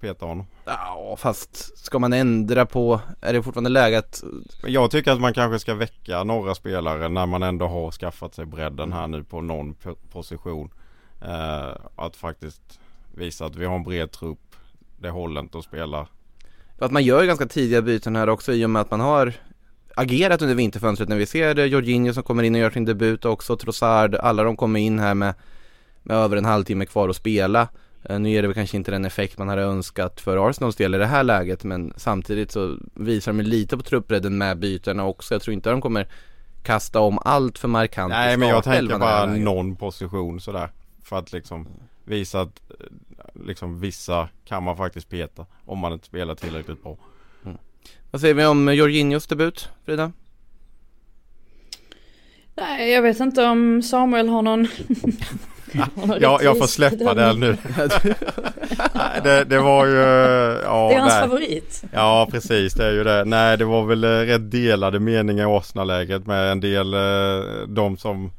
[0.00, 0.46] Peta honom.
[0.64, 4.24] Ja fast ska man ändra på, är det fortfarande läge att
[4.66, 8.46] jag tycker att man kanske ska väcka några spelare när man ändå har skaffat sig
[8.46, 10.70] bredden här nu på någon po- position.
[11.24, 12.80] Eh, att faktiskt
[13.14, 14.56] visa att vi har en bred trupp.
[14.98, 16.06] Det håller inte att spela.
[16.78, 19.34] Att man gör ganska tidiga byten här också i och med att man har
[19.96, 23.24] agerat under vinterfönstret när vi ser eh, Jorginho som kommer in och gör sin debut
[23.24, 25.34] också Trossard, alla de kommer in här med,
[26.02, 27.68] med över en halvtimme kvar att spela.
[28.02, 30.94] Eh, Nu ger det väl kanske inte den effekt man hade önskat för Arsenals del
[30.94, 35.34] i det här läget men samtidigt så visar de lite på truppbredden med bytena också.
[35.34, 36.08] Jag tror inte de kommer
[36.62, 40.68] kasta om allt för markant Nej men jag tänker bara någon position sådär.
[41.04, 41.68] För att liksom
[42.04, 42.86] visa att eh,
[43.46, 45.46] liksom vissa kan man faktiskt peta.
[45.64, 46.96] Om man inte spelar tillräckligt bra.
[48.10, 50.12] Vad säger vi om Jorginhos debut, Frida?
[52.54, 54.66] Nej, jag vet inte om Samuel har någon
[56.20, 57.56] Ja, jag får släppa det nu.
[59.22, 59.96] Det, det var ju...
[60.64, 61.22] Ja, Det är hans nej.
[61.22, 61.84] favorit.
[61.92, 63.24] Ja precis det är ju det.
[63.24, 67.96] Nej det var väl eh, rätt delade meningar i Arsenal-läget med en del eh, de
[67.96, 68.30] som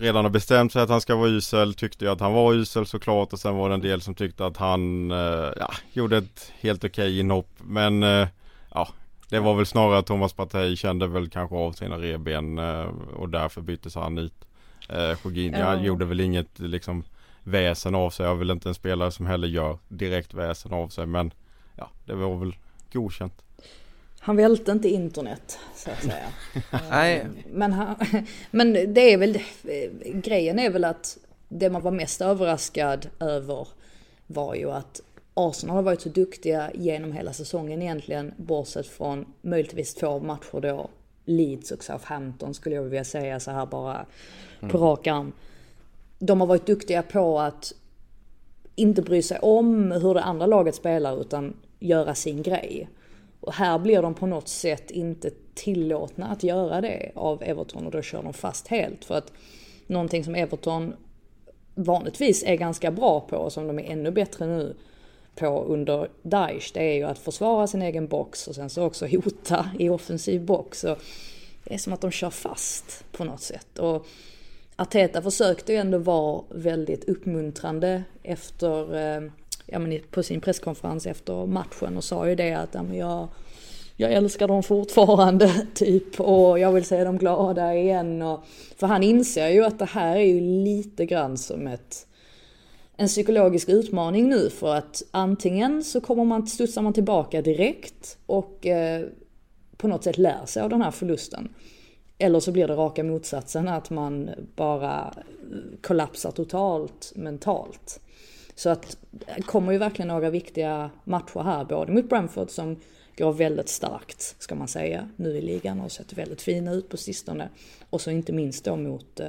[0.00, 2.86] redan har bestämt sig att han ska vara usel tyckte ju att han var usel
[2.86, 6.52] såklart och sen var det en del som tyckte att han eh, ja, gjorde ett
[6.60, 8.28] helt okej inhopp men eh,
[8.74, 8.88] ja
[9.28, 13.28] det var väl snarare att Thomas Partey kände väl kanske av sina revben eh, och
[13.28, 14.39] därför byttes han ut.
[14.92, 15.80] Eh, Jorginho Ja.
[15.82, 17.04] gjorde väl inget liksom
[17.42, 18.26] väsen av sig.
[18.26, 21.32] Jag är väl inte en spelare som heller gör direkt väsen av sig men
[21.76, 22.56] ja det var väl
[22.92, 23.42] godkänt.
[24.20, 26.26] Han välte inte internet så att säga.
[26.90, 27.26] Nej.
[27.52, 27.94] Men, han,
[28.50, 29.38] men det är väl,
[30.14, 33.68] grejen är väl att det man var mest överraskad över
[34.26, 35.00] var ju att
[35.34, 40.90] Arsenal har varit så duktiga genom hela säsongen egentligen, bortsett från möjligtvis två matcher då,
[41.24, 44.06] Leeds och Southampton skulle jag vilja säga så här bara
[44.70, 45.32] på rak arm.
[46.18, 47.72] De har varit duktiga på att
[48.74, 52.88] inte bry sig om hur det andra laget spelar utan göra sin grej.
[53.40, 57.92] Och här blir de på något sätt inte tillåtna att göra det av Everton och
[57.92, 59.04] då kör de fast helt.
[59.04, 59.32] För att
[59.86, 60.94] någonting som Everton
[61.74, 64.76] vanligtvis är ganska bra på och som de är ännu bättre nu
[65.34, 69.06] på under Daesh, det är ju att försvara sin egen box och sen så också
[69.24, 70.84] hota i offensiv box.
[70.84, 70.98] Och
[71.64, 73.78] det är som att de kör fast på något sätt.
[73.78, 74.06] Och
[74.76, 79.30] Arteta försökte ju ändå vara väldigt uppmuntrande efter, eh,
[79.66, 83.28] ja men på sin presskonferens efter matchen och sa ju det att ja, men jag,
[83.96, 88.22] jag älskar dem fortfarande typ och jag vill se dem glada igen.
[88.22, 88.44] Och,
[88.76, 92.06] för han inser ju att det här är ju lite grann som ett
[93.00, 98.66] en psykologisk utmaning nu för att antingen så kommer man, studsar man tillbaka direkt och
[98.66, 99.06] eh,
[99.76, 101.54] på något sätt lär sig av den här förlusten.
[102.18, 108.00] Eller så blir det raka motsatsen, att man bara eh, kollapsar totalt mentalt.
[108.54, 112.76] Så att det kommer ju verkligen några viktiga matcher här, både mot Brentford som
[113.16, 116.88] går väldigt starkt, ska man säga, nu i ligan och har sett väldigt fina ut
[116.88, 117.48] på sistone.
[117.90, 119.28] Och så inte minst då mot eh,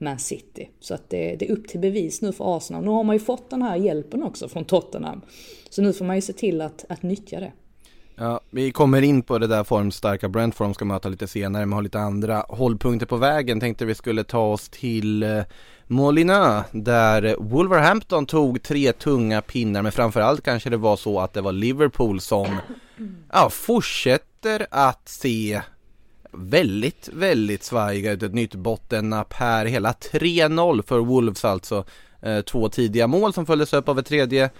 [0.00, 0.70] man City.
[0.80, 2.84] Så att det, det är upp till bevis nu för Arsenal.
[2.84, 5.20] Nu har man ju fått den här hjälpen också från Tottenham.
[5.70, 7.52] Så nu får man ju se till att, att nyttja det.
[8.16, 11.72] Ja, vi kommer in på det där formstarka Brentford de ska möta lite senare men
[11.72, 13.60] har lite andra hållpunkter på vägen.
[13.60, 15.42] Tänkte vi skulle ta oss till eh,
[15.86, 21.40] Molina där Wolverhampton tog tre tunga pinnar men framförallt kanske det var så att det
[21.40, 22.46] var Liverpool som
[23.32, 25.60] ja, fortsätter att se
[26.32, 28.22] väldigt, väldigt svajiga ut.
[28.22, 29.66] Ett nytt bottennapp här.
[29.66, 31.84] Hela 3-0 för Wolves alltså.
[32.22, 34.50] Eh, två tidiga mål som följdes upp av ett tredje.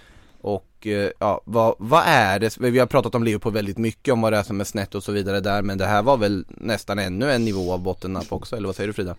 [0.41, 2.57] Och eh, ja, vad, vad är det?
[2.59, 5.03] Vi har pratat om Liverpool väldigt mycket om vad det är som är snett och
[5.03, 5.61] så vidare där.
[5.61, 8.87] Men det här var väl nästan ännu en nivå av bottennapp också, eller vad säger
[8.87, 9.15] du Frida?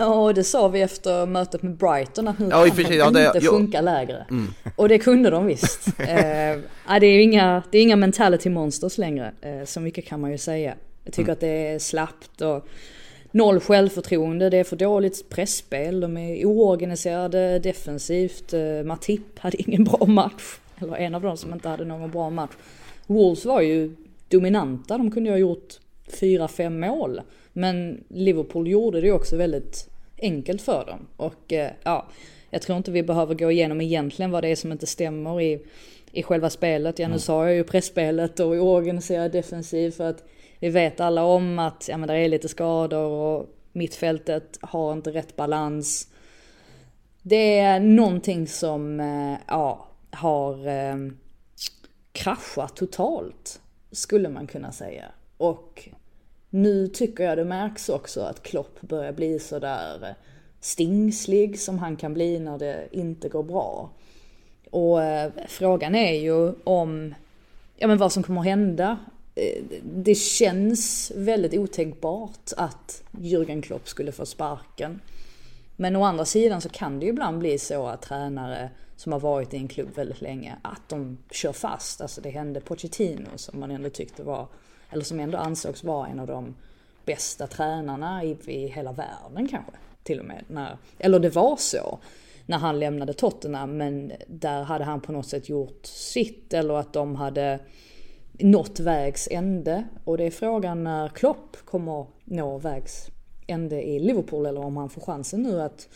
[0.00, 3.26] Ja, det sa vi efter mötet med Brighton att nu Ja, kan de ja, det-
[3.26, 3.50] inte jo.
[3.52, 4.26] sjunka lägre.
[4.76, 5.88] Och det kunde de visst.
[5.98, 6.08] eh,
[6.88, 10.30] ja, det är inga, det är inga mentality monsters längre, eh, så mycket kan man
[10.30, 10.74] ju säga.
[11.08, 12.68] Jag tycker att det är slappt och
[13.30, 18.52] noll självförtroende, det är för dåligt pressspel, de är oorganiserade defensivt.
[18.52, 22.30] Eh, Matip hade ingen bra match, eller en av dem som inte hade någon bra
[22.30, 22.52] match.
[23.06, 23.96] Wolves var ju
[24.28, 25.74] dominanta, de kunde ju ha gjort
[26.20, 27.20] fyra, fem mål.
[27.52, 31.06] Men Liverpool gjorde det också väldigt enkelt för dem.
[31.16, 32.08] Och eh, ja,
[32.50, 35.60] jag tror inte vi behöver gå igenom egentligen vad det är som inte stämmer i,
[36.12, 36.98] i själva spelet.
[36.98, 40.24] Ja nu sa jag ju pressspelet och oorganiserad defensiv för att
[40.60, 45.10] vi vet alla om att ja, men det är lite skador och mittfältet har inte
[45.10, 46.08] rätt balans.
[47.22, 50.96] Det är någonting som eh, ja, har eh,
[52.12, 53.60] kraschat totalt,
[53.92, 55.04] skulle man kunna säga.
[55.36, 55.88] Och
[56.50, 60.14] nu tycker jag det märks också att Klopp börjar bli sådär
[60.60, 63.90] stingslig som han kan bli när det inte går bra.
[64.70, 67.14] Och eh, frågan är ju om,
[67.76, 68.98] ja men vad som kommer att hända.
[69.34, 75.00] Eh, det känns väldigt otänkbart att Jürgen Klopp skulle få sparken.
[75.76, 79.20] Men å andra sidan så kan det ju ibland bli så att tränare som har
[79.20, 82.00] varit i en klubb väldigt länge, att de kör fast.
[82.00, 84.46] Alltså det hände Pochettino som man ändå tyckte var,
[84.90, 86.54] eller som ändå ansågs vara en av de
[87.04, 89.72] bästa tränarna i, i hela världen kanske.
[90.02, 90.44] Till och med.
[90.48, 91.98] När, eller det var så
[92.48, 96.92] när han lämnade Tottenham men där hade han på något sätt gjort sitt eller att
[96.92, 97.60] de hade
[98.32, 99.84] nått vägs ände.
[100.04, 103.10] Och det är frågan när Klopp kommer nå vägs
[103.46, 105.88] ände i Liverpool eller om han får chansen nu att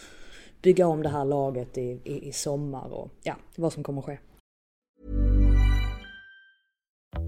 [0.63, 4.07] bygga om det här laget i, i, i sommar och ja, vad som kommer att
[4.07, 4.19] ske.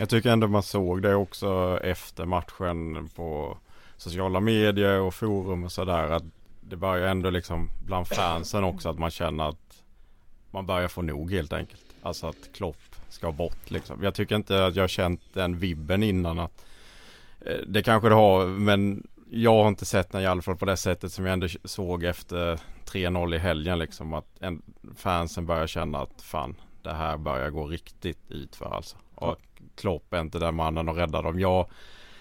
[0.00, 3.58] Jag tycker ändå man såg det också efter matchen på
[3.96, 6.22] sociala medier och forum och sådär att
[6.60, 9.82] det börjar ändå liksom bland fansen också att man känner att
[10.50, 11.84] man börjar få nog helt enkelt.
[12.02, 14.02] Alltså att Klopp ska bort liksom.
[14.02, 16.64] Jag tycker inte att jag har känt den vibben innan att
[17.40, 20.64] eh, det kanske det har men jag har inte sett den i alla fall på
[20.64, 24.42] det sättet som jag ändå såg efter 3-0 i helgen liksom att
[24.96, 28.96] fansen börjar känna att fan det här börjar gå riktigt utför alltså.
[29.14, 29.36] Och
[29.76, 31.40] Klopp är inte den mannen och rädda dem.
[31.40, 31.66] Jag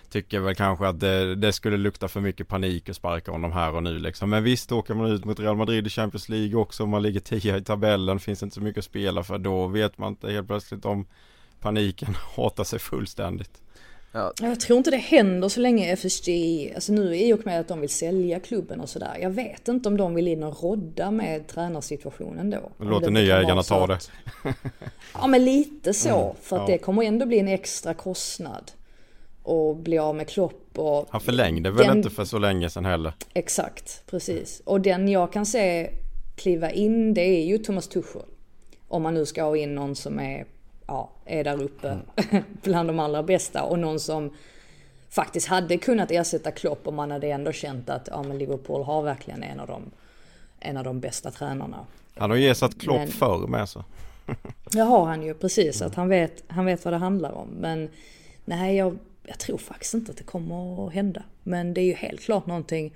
[0.09, 3.75] tycker väl kanske att det, det, skulle lukta för mycket panik och sparka honom här
[3.75, 4.29] och nu liksom.
[4.29, 7.19] Men visst åker man ut mot Real Madrid i Champions League också om man ligger
[7.19, 10.47] tia i tabellen finns inte så mycket att spela för då vet man inte helt
[10.47, 11.05] plötsligt om
[11.59, 13.61] paniken hatar sig fullständigt.
[14.11, 14.33] Ja.
[14.41, 16.29] Jag tror inte det händer så länge FSG,
[16.75, 19.17] alltså nu i och med att de vill sälja klubben och sådär.
[19.21, 22.85] Jag vet inte om de vill in och rodda med tränarsituationen då.
[22.85, 23.99] Låter nya ägarna ta det.
[25.13, 26.73] ja men lite så, mm, för att ja.
[26.73, 28.71] det kommer ändå bli en extra kostnad.
[29.43, 31.07] Och bli av med Klopp och...
[31.09, 31.97] Han förlängde väl den...
[31.97, 33.13] inte för så länge sedan heller?
[33.33, 34.61] Exakt, precis.
[34.65, 35.89] Och den jag kan se
[36.35, 38.21] kliva in det är ju Thomas Tuchel.
[38.87, 40.45] Om man nu ska ha in någon som är
[40.89, 42.43] ja, är där uppe mm.
[42.63, 44.31] bland de allra bästa och någon som
[45.09, 49.01] faktiskt hade kunnat ersätta Klopp om man hade ändå känt att ja, men Liverpool har
[49.01, 49.91] verkligen en av de,
[50.59, 51.85] en av de bästa tränarna.
[52.15, 53.83] Han har ju ersatt Klopp men, förr med så.
[54.71, 57.47] Det har han ju precis, att han vet, han vet vad det handlar om.
[57.49, 57.89] Men
[58.45, 61.23] nej, jag, jag tror faktiskt inte att det kommer att hända.
[61.43, 62.93] Men det är ju helt klart någonting,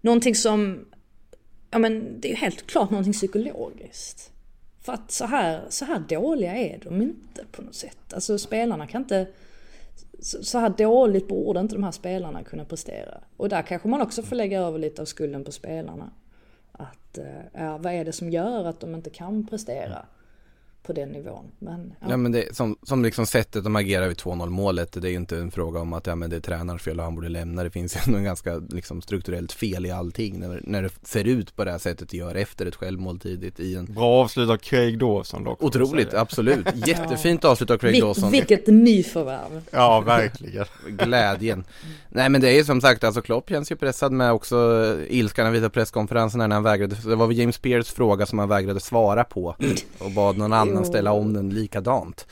[0.00, 0.84] någonting som,
[1.70, 4.32] ja men det är ju helt klart någonting psykologiskt.
[4.82, 8.12] För att så här, så här dåliga är de inte på något sätt.
[8.14, 9.26] Alltså spelarna kan inte...
[10.20, 13.20] Så här dåligt borde inte de här spelarna kunna prestera.
[13.36, 16.10] Och där kanske man också får lägga över lite av skulden på spelarna.
[16.72, 20.06] Att, eh, ja, vad är det som gör att de inte kan prestera?
[20.82, 21.50] På den nivån.
[21.58, 22.06] Men, ja.
[22.10, 25.16] ja men det, som, som liksom sättet de agerar vid 2-0 målet, det är ju
[25.16, 27.62] inte en fråga om att ja, men det är tränarens fel och han borde lämna.
[27.62, 31.56] Det finns ju en ganska liksom, strukturellt fel i allting när, när det ser ut
[31.56, 33.84] på det här sättet det gör efter ett självmål tidigt i en...
[33.84, 35.62] Bra avslut av Craig Dawson dock.
[35.62, 36.66] Otroligt, absolut.
[36.86, 38.30] Jättefint avslut av Craig Vil Dawson.
[38.30, 39.62] Vilket nyförvärv.
[39.70, 40.66] Ja, verkligen.
[40.88, 41.64] Glädjen.
[42.08, 44.56] Nej men det är ju som sagt, alltså Klopp känns ju pressad med också
[45.08, 48.48] ilskan han visade presskonferensen när han vägrade, det var väl James Spears fråga som han
[48.48, 49.56] vägrade svara på
[49.98, 52.26] och bad någon annan annan ställa om den likadant.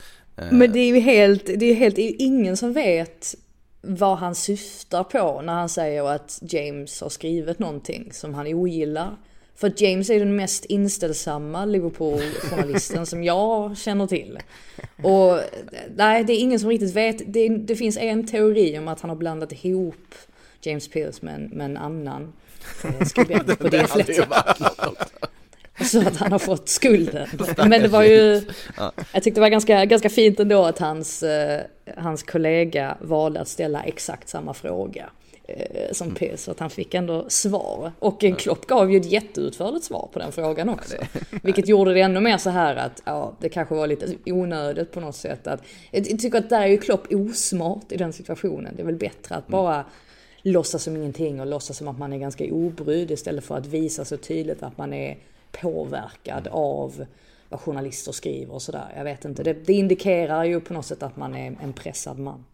[0.51, 3.35] Men det är ju helt, det är helt, det är ingen som vet
[3.81, 9.17] vad han syftar på när han säger att James har skrivit någonting som han ogillar.
[9.55, 14.39] För att James är den mest inställsamma Liverpool-journalisten som jag känner till.
[15.03, 15.39] Och
[15.95, 17.33] nej, det är ingen som riktigt vet.
[17.33, 20.15] Det, det, finns en teori om att han har blandat ihop
[20.61, 22.33] James Pierce med med en annan
[22.83, 24.27] eh, skribent på det sättet.
[25.83, 27.27] Så att han har fått skulden.
[27.57, 28.41] Men det var ju,
[29.13, 31.61] jag tyckte det var ganska, ganska fint ändå att hans, eh,
[31.97, 35.09] hans kollega valde att ställa exakt samma fråga
[35.43, 36.15] eh, som mm.
[36.15, 37.91] P, så att han fick ändå svar.
[37.99, 40.95] Och en Klopp gav ju ett jätteutförligt svar på den frågan också.
[41.43, 44.99] Vilket gjorde det ännu mer så här att, ja, det kanske var lite onödigt på
[44.99, 45.47] något sätt.
[45.47, 48.73] Att, jag tycker att där är ju Klopp osmart i den situationen.
[48.75, 49.51] Det är väl bättre att mm.
[49.51, 49.85] bara
[50.41, 54.05] låtsas som ingenting och låtsas som att man är ganska obrydd istället för att visa
[54.05, 55.17] så tydligt att man är
[55.51, 57.05] påverkad av
[57.49, 58.93] vad journalister skriver och sådär.
[58.97, 62.19] Jag vet inte, det, det, indikerar ju på något sätt att man är en pressad
[62.19, 62.45] man.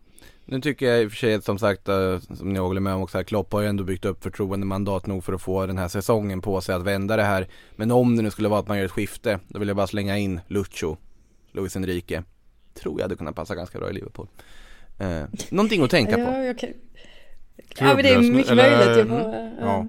[0.45, 3.01] Nu tycker jag i och för sig som sagt, eh, som ni håller med om
[3.01, 5.87] också, Klopp har ju ändå byggt upp förtroende mandat nog för att få den här
[5.87, 7.47] säsongen på sig att vända det här.
[7.75, 9.87] Men om det nu skulle vara att man gör ett skifte, då vill jag bara
[9.87, 10.95] slänga in Lucho,
[11.51, 12.23] Luis Enrique.
[12.73, 14.27] Tror jag hade kunnat passa ganska bra i Liverpool.
[14.99, 16.21] Eh, någonting att tänka på.
[16.21, 16.69] Ja, jag kan...
[17.79, 18.97] ja men det är mycket möjligt.
[18.97, 19.87] Jag bara, ja.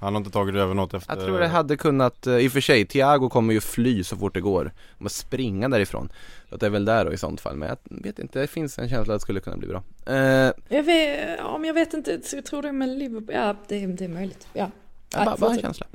[0.00, 1.16] Han har inte tagit över något efter...
[1.16, 4.16] Jag tror det hade kunnat, eh, i och för sig, Thiago kommer ju fly så
[4.16, 4.72] fort det går.
[4.98, 6.12] Och springa därifrån.
[6.48, 7.56] Så att det är väl där då i sånt fall.
[7.56, 9.82] Men jag vet inte, det finns en känsla att det skulle kunna bli bra.
[10.10, 13.86] Uh, jag vet, ja, men jag vet inte, jag tror det med Liverpool, ja det,
[13.86, 14.46] det är möjligt.
[14.52, 14.70] Ja.
[15.12, 15.86] ja bara, bara en känsla.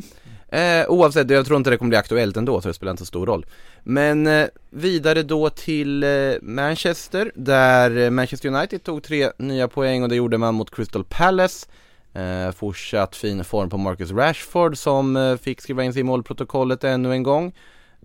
[0.50, 3.06] Eh, oavsett, jag tror inte det kommer bli aktuellt ändå så det spelar inte så
[3.06, 3.46] stor roll.
[3.84, 6.10] Men eh, vidare då till eh,
[6.42, 11.68] Manchester där Manchester United tog tre nya poäng och det gjorde man mot Crystal Palace.
[12.16, 16.84] Eh, fortsatt fin form på Marcus Rashford som eh, fick skriva in sig i målprotokollet
[16.84, 17.54] ännu en gång.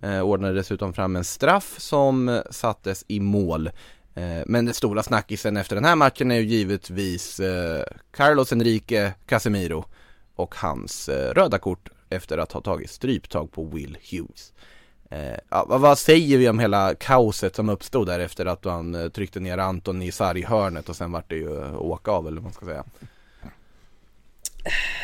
[0.03, 3.67] Eh, ordnade dessutom fram en straff som eh, sattes i mål.
[4.15, 9.13] Eh, Men den stora snackisen efter den här matchen är ju givetvis eh, Carlos Enrique
[9.27, 9.85] Casemiro
[10.35, 14.53] och hans eh, röda kort efter att ha tagit stryptag på Will Hughes.
[15.11, 19.09] Eh, ja, vad, säger vi om hela kaoset som uppstod där efter att han eh,
[19.09, 22.45] tryckte ner Anton i sarghörnet och sen vart det ju eh, åka av eller vad
[22.45, 22.85] man ska säga.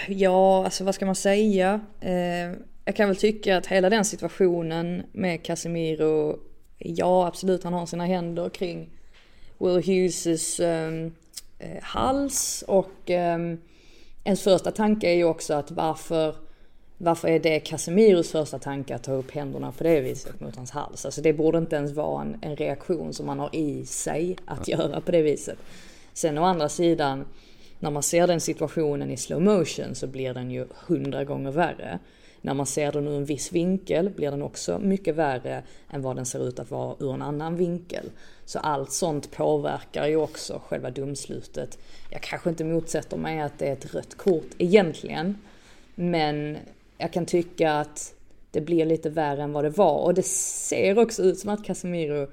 [0.09, 1.81] Ja, alltså vad ska man säga?
[2.01, 2.53] Eh,
[2.85, 6.39] jag kan väl tycka att hela den situationen med Casemiro,
[6.79, 8.91] ja absolut han har sina händer kring
[9.59, 11.11] Will Hughes eh,
[11.83, 13.39] hals och eh,
[14.25, 16.35] ens första tanke är ju också att varför
[16.99, 20.71] varför är det Casemiros första tanke att ta upp händerna på det viset mot hans
[20.71, 21.05] hals?
[21.05, 24.69] Alltså det borde inte ens vara en, en reaktion som man har i sig att
[24.69, 25.59] göra på det viset.
[26.13, 27.25] Sen å andra sidan,
[27.79, 31.99] när man ser den situationen i slow motion så blir den ju hundra gånger värre.
[32.41, 36.17] När man ser den ur en viss vinkel blir den också mycket värre än vad
[36.17, 38.11] den ser ut att vara ur en annan vinkel.
[38.45, 41.79] Så allt sånt påverkar ju också själva domslutet.
[42.11, 45.39] Jag kanske inte motsätter mig att det är ett rött kort egentligen.
[45.95, 46.59] Men
[46.99, 48.15] jag kan tycka att
[48.51, 49.99] det blir lite värre än vad det var.
[49.99, 52.29] Och det ser också ut som att Casemiro,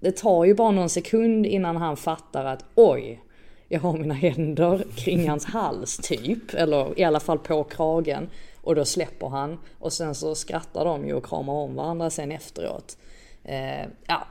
[0.00, 3.22] det tar ju bara någon sekund innan han fattar att oj,
[3.68, 6.54] jag har mina händer kring hans hals typ.
[6.54, 8.28] Eller i alla fall på kragen.
[8.60, 9.58] Och då släpper han.
[9.78, 12.98] Och sen så skrattar de ju och kramar om varandra sen efteråt.
[13.44, 14.26] Eh, ja,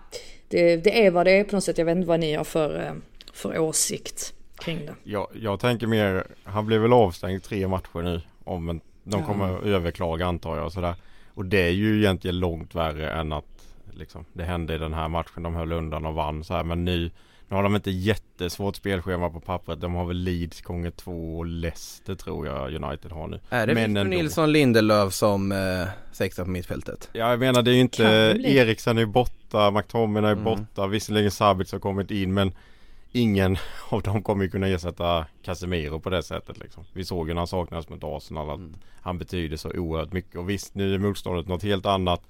[0.47, 1.77] det, det är vad det är på något sätt.
[1.77, 2.93] Jag vet inte vad ni har för, eh,
[3.33, 4.95] för åsikt kring det.
[5.03, 8.21] Jag, jag tänker mer, han blev väl avstängd tre matcher nu.
[8.43, 9.25] Om en, de Ja.
[9.27, 10.95] kommer överklaga antar jag och sådär.
[11.33, 13.45] Och det är ju egentligen långt värre än att
[13.93, 15.43] liksom, det hände i den här matchen.
[15.43, 16.63] De höll undan och vann så här.
[16.63, 17.11] Men nu,
[17.47, 19.81] nu har de inte jättesvårt spelschema på pappret.
[19.81, 23.39] De har väl Leeds gånger två och Leicester tror jag United har nu.
[23.49, 24.09] Är det Men ändå.
[24.09, 27.09] Nilsson Lindelöf som eh, sexa på mittfältet?
[27.13, 28.03] Ja jag menar det är ju inte.
[28.43, 30.43] Eriksen är borta, McTominay är Mm.
[30.43, 32.53] borta, visserligen Sabic har kommit in men
[33.11, 33.57] Ingen
[33.89, 36.83] av dem kommer ju kunna ersätta Casemiro på det sättet liksom.
[36.93, 40.49] Vi såg ju när han saknades mot Arsenal att han betyder så oerhört mycket och
[40.49, 42.21] visst nu är motståndet något helt annat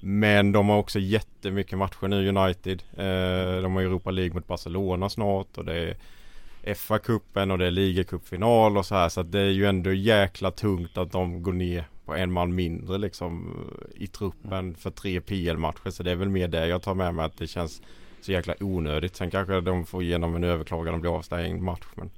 [0.00, 2.82] men de har också jättemycket matcher nu United.
[2.96, 5.96] Eh, De har Europa League mot Barcelona snart och det är
[6.74, 9.08] FA-cupen och det är ligacupfinal och så här.
[9.08, 12.54] Så att det är ju ändå jäkla tungt att de går ner på en man
[12.54, 13.56] mindre liksom
[13.96, 17.14] eh, i truppen för tre PL-matcher så det är väl mer det jag tar med
[17.14, 17.82] mig att det känns
[18.20, 19.16] så jäkla onödigt.
[19.16, 22.10] Sen kanske de får igenom en överklagan och blir avstängd match men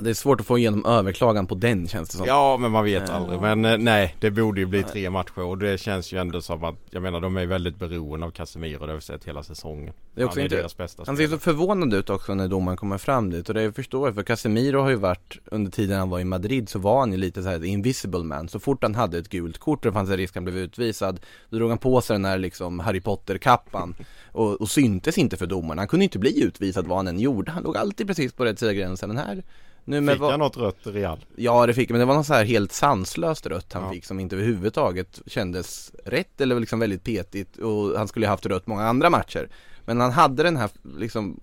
[0.00, 2.26] det är svårt att få igenom överklagan på den känns det som.
[2.26, 3.14] Ja men man vet Ja.
[3.14, 6.42] aldrig men eh, nej det borde ju bli tre matcher och det känns ju ändå
[6.42, 9.42] som att Jag menar de är väldigt beroende av Casemiro det har vi sett hela
[9.42, 9.94] säsongen.
[10.14, 12.76] Det är också Han inte- deras bästa Han ser så förvånad ut också när domaren
[12.76, 16.10] kommer fram dit och det förstår jag för Casemiro har ju varit under tiden han
[16.10, 18.48] var i Madrid så var han ju lite så här invisible man.
[18.48, 21.20] Så fort han hade ett gult kort och det fanns en risk han blev utvisad
[21.50, 23.94] då drog han på sig den här liksom Harry Potter-kappan
[24.32, 25.78] och, och syntes inte för domaren.
[25.78, 27.50] Han kunde inte bli utvisad vad han än gjorde.
[27.52, 29.08] Han låg alltid precis på rätt sida gränsen.
[29.08, 29.42] Den här
[29.84, 31.24] nu Fick han något rött Real?
[31.36, 33.90] Ja det fick men det var något så här helt sanslöst rött han Ja.
[33.92, 38.46] fick som inte överhuvudtaget kändes rätt eller liksom väldigt petigt och han skulle ju haft
[38.46, 39.48] rött många andra matcher.
[39.84, 41.40] Men han hade den här liksom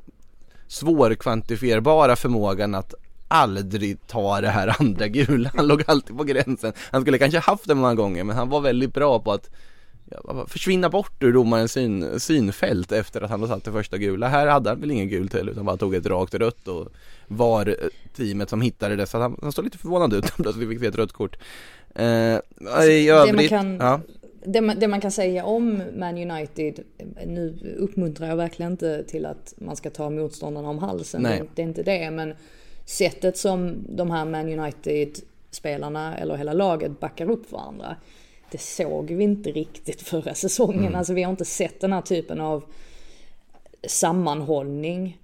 [0.67, 2.93] svårkvantifierbara förmågan att
[3.27, 5.51] aldrig ta det här andra gula.
[5.55, 6.73] Han låg alltid på gränsen.
[6.91, 9.49] Han skulle kanske haft det många gånger men han var väldigt bra på att
[10.47, 14.27] försvinna bort ur domarens syn, synfält efter att han hade satt det första gula.
[14.27, 16.87] Här hade han väl ingen gult heller utan bara tog ett rakt rött och
[17.27, 17.73] var eh,
[18.15, 20.95] teamet som hittade det så han, han såg lite förvånad ut plötsligt fick vi ett
[20.95, 21.37] rött kort.
[21.95, 22.39] Eh, i
[23.07, 24.01] det man övrigt, kan- ja,
[24.45, 26.79] Det man, det man kan säga om Man United,
[27.25, 31.23] nu uppmuntrar jag verkligen inte till att man ska ta motståndarna om halsen.
[31.23, 32.11] Det, det är inte det.
[32.11, 32.33] Men
[32.85, 37.95] sättet som de här Man United-spelarna, eller hela laget, backar upp varandra.
[38.51, 40.95] Det såg vi inte riktigt förra säsongen.
[40.95, 42.63] Alltså vi har inte sett den här typen av
[43.87, 45.17] sammanhållning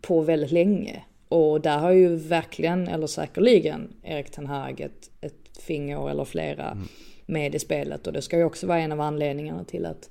[0.00, 1.04] på väldigt länge.
[1.28, 6.78] Och där har ju verkligen, eller säkerligen, Erik Ten Hag ett, ett finger eller flera
[7.26, 8.06] med i spelet.
[8.06, 10.10] Och det ska ju också vara en av anledningarna till att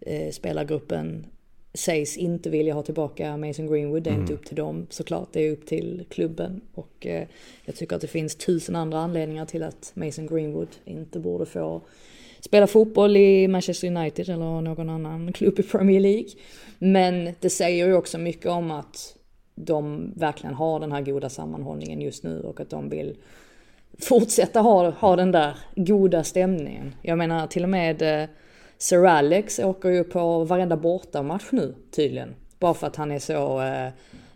[0.00, 1.26] eh, spelargruppen
[1.74, 4.02] sägs inte vilja ha tillbaka Mason Greenwood.
[4.02, 6.60] Det är inte upp till dem såklart, det är upp till klubben.
[6.74, 7.26] Och eh,
[7.64, 11.80] jag tycker att det finns tusen andra anledningar till att Mason Greenwood inte borde få
[12.40, 16.28] spela fotboll i Manchester United eller någon annan klubb i Premier League.
[16.78, 19.16] Men det säger ju också mycket om att
[19.54, 23.16] de verkligen har den här goda sammanhållningen just nu och att de vill
[23.98, 26.94] fortsätta ha, ha den där goda stämningen.
[27.02, 28.28] Jag menar till och med eh,
[28.78, 32.34] Sir Alex åker ju på varenda bortamatch nu tydligen.
[32.58, 33.88] Bara för att han är så eh,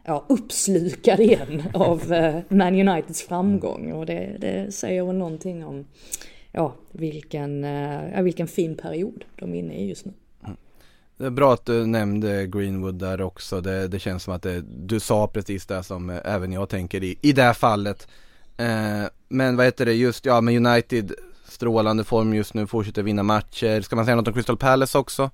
[0.04, 3.92] ja, uppslukad igen av eh, Man Uniteds framgång.
[3.92, 5.84] Och det, det säger väl någonting om
[6.52, 10.12] ja, vilken, eh, vilken fin period de är inne i just nu.
[11.18, 13.60] Det är bra att du nämnde Greenwood där också.
[13.60, 17.04] Det, det känns som att det, du sa precis det som eh, även jag tänker
[17.04, 18.08] i, i det här fallet.
[18.56, 21.12] Eh, men vad heter det, just ja med United
[21.58, 23.80] strålande form just nu, fortsätter vinna matcher.
[23.80, 25.30] Ska man säga något om Crystal Palace också?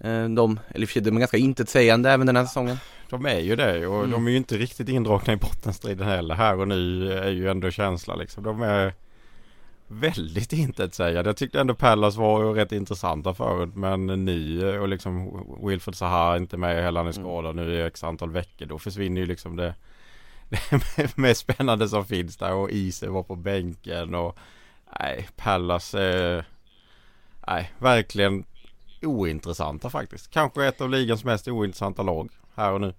[0.00, 2.76] Eh, de, eller för sig, de är ganska intetsägande även den här säsongen.
[3.10, 4.10] De är ju det och Mm.
[4.10, 6.34] de är ju inte riktigt indragna i bottenstriden heller.
[6.34, 8.44] Här och nu är ju ändå känslan liksom.
[8.44, 8.94] De är
[9.88, 11.28] väldigt intetsägande.
[11.28, 16.56] Jag tyckte ändå Pallas var rätt intressanta förut men nu och liksom Wilfred Zaha inte
[16.56, 18.66] med hela han är skadad nu i x antal veckor.
[18.66, 19.74] Då försvinner ju liksom det,
[20.96, 24.38] det mest spännande som finns där och Ise var på bänken och
[25.00, 26.44] nej Pallas är
[27.46, 28.44] nej verkligen
[29.02, 30.30] ointressanta faktiskt.
[30.30, 32.92] Kanske ett av ligans mest ointressanta lag här och nu.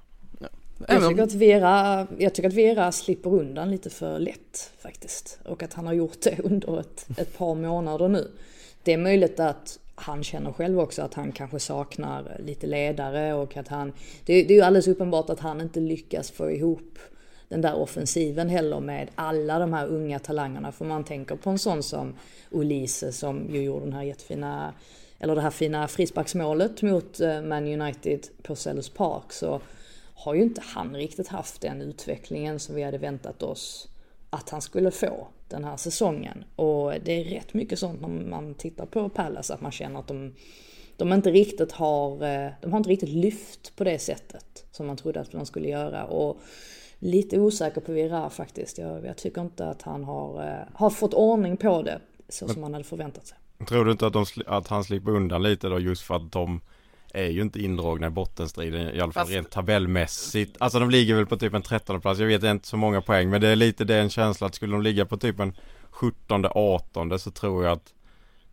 [0.87, 5.39] Jag tycker, att Vera, jag tycker att Vera slipper undan lite för lätt faktiskt.
[5.45, 8.31] Och att han har gjort det under ett, ett par månader nu.
[8.83, 13.57] Det är möjligt att han känner själv också att han kanske saknar lite ledare och
[13.57, 13.93] att han...
[14.25, 16.99] Det, det är ju alldeles uppenbart att han inte lyckas få ihop
[17.49, 20.71] den där offensiven heller med alla de här unga talangerna.
[20.71, 22.13] För man tänker på en sån som
[22.51, 24.73] Olise som ju gjorde den här jättefina,
[25.19, 29.33] eller det här fina frisparksmålet mot eh, Man United på Sellers Park.
[29.33, 29.61] Så
[30.15, 33.87] har ju inte han riktigt haft den utvecklingen som vi hade väntat oss
[34.29, 36.43] att han skulle få den här säsongen.
[36.55, 40.07] Och det är rätt mycket sånt när man tittar på Palace att man känner att
[40.07, 40.35] de,
[40.97, 44.97] de inte riktigt har, eh, de har inte riktigt lyft på det sättet som man
[44.97, 46.05] trodde att de skulle göra.
[46.05, 46.41] Och
[46.99, 48.77] lite osäker på Vira faktiskt.
[48.77, 52.61] Jag, jag tycker inte att han har, eh, har fått ordning på det så som
[52.61, 53.37] man hade förväntat sig.
[53.67, 56.61] Tror du inte att, de, att han slipper undan lite då just för att de
[57.13, 60.55] är ju inte indragna i bottenstriden i alla fall Fast- rent tabellmässigt.
[60.59, 62.19] Alltså de ligger väl på typ en 13 plats.
[62.19, 64.81] Jag vet inte så många poäng men det är lite den känslan att skulle de
[64.81, 65.53] ligga på typ en
[65.89, 67.93] 17 18 så tror jag att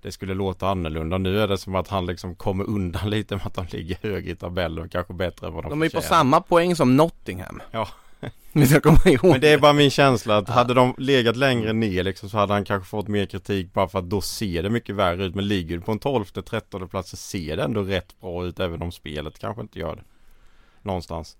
[0.03, 1.18] det skulle låta annorlunda.
[1.18, 4.30] Nu är det som att han liksom kommer undan lite med att de ligger högre
[4.30, 6.97] i tabellen och kanske bättre än vad de De är ju på samma poäng som
[6.97, 7.62] Nottingham.
[7.70, 7.88] Ja.
[9.05, 12.36] Ihåg Men det är bara min känsla att hade de legat längre ner liksom så
[12.36, 15.34] hade han kanske fått mer kritik bara för att då ser det mycket värre ut.
[15.34, 18.61] Men ligger du på en 12 13 plats så ser det ändå rätt bra ut
[18.61, 20.03] även om spelet kanske inte gör det.
[20.82, 21.36] Någonstans.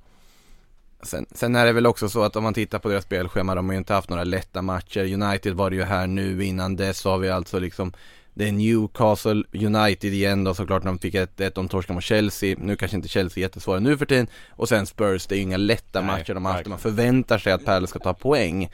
[1.03, 3.67] Sen, sen är det väl också så att om man tittar på deras spelschema, de
[3.67, 5.23] har ju inte haft några lätta matcher.
[5.23, 7.93] United var det ju här nu, innan dess så har vi alltså liksom
[8.35, 12.05] Det är Newcastle United igen då såklart när de fick ett, ett de torskade mot
[12.05, 12.57] Chelsea.
[12.59, 14.27] Nu kanske inte Chelsea är jättesvåra nu för tiden.
[14.51, 16.67] Och sen Spurs, det är ju inga lätta Nej, matcher de har haft.
[16.67, 18.65] Man förväntar sig att Palace ska ta poäng.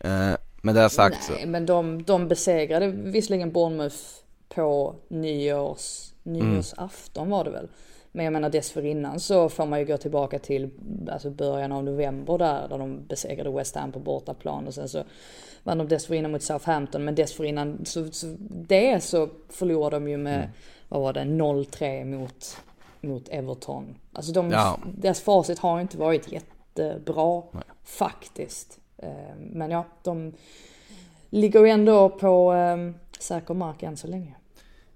[0.00, 1.32] Eh, men det har sagt så.
[1.32, 3.96] Nej, men de, de besegrade visserligen Bournemouth
[4.48, 7.68] på nyårs, nyårsafton var det väl.
[8.12, 10.70] Men jag menar dessförinnan så får man ju gå tillbaka till
[11.12, 15.04] alltså början av november där, där de besegrade West Ham på bortaplan och sen så
[15.68, 20.50] vann de dessförinnan mot Southampton men dessförinnan så, så det så förlorade de ju med,
[20.88, 22.56] vad var det, 0-3 mot,
[23.00, 23.94] mot Everton.
[24.12, 24.78] Alltså de, Ja.
[24.98, 27.42] deras facit har inte varit jättebra
[27.84, 28.78] faktiskt.
[28.96, 30.32] Eh, Men ja, de
[31.30, 32.76] ligger ju ändå på eh,
[33.18, 34.34] säker mark än så länge.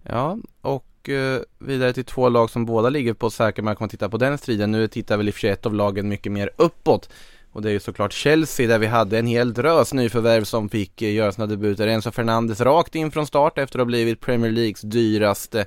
[0.03, 3.89] Ja, och eh, vidare till två lag som båda ligger på säker mark om man
[3.89, 4.73] tittar på den striden.
[4.73, 7.09] Nu tittar väl i och för sig ett av lagen mycket mer uppåt.
[7.53, 11.03] Och det är ju såklart Chelsea där vi hade en hel drös nyförvärv som fick
[11.03, 11.87] eh, göra sina debuter.
[11.87, 15.67] Enzo Fernandes rakt in från start efter att ha blivit Premier Leagues dyraste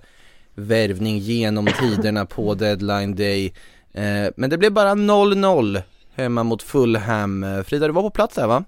[0.53, 3.53] värvning genom tiderna på deadline day.
[3.93, 5.81] Eh, men det blev bara 0-0
[6.15, 7.43] hemma mot Fulham.
[7.43, 8.63] Eh, Frida, du var på plats här va?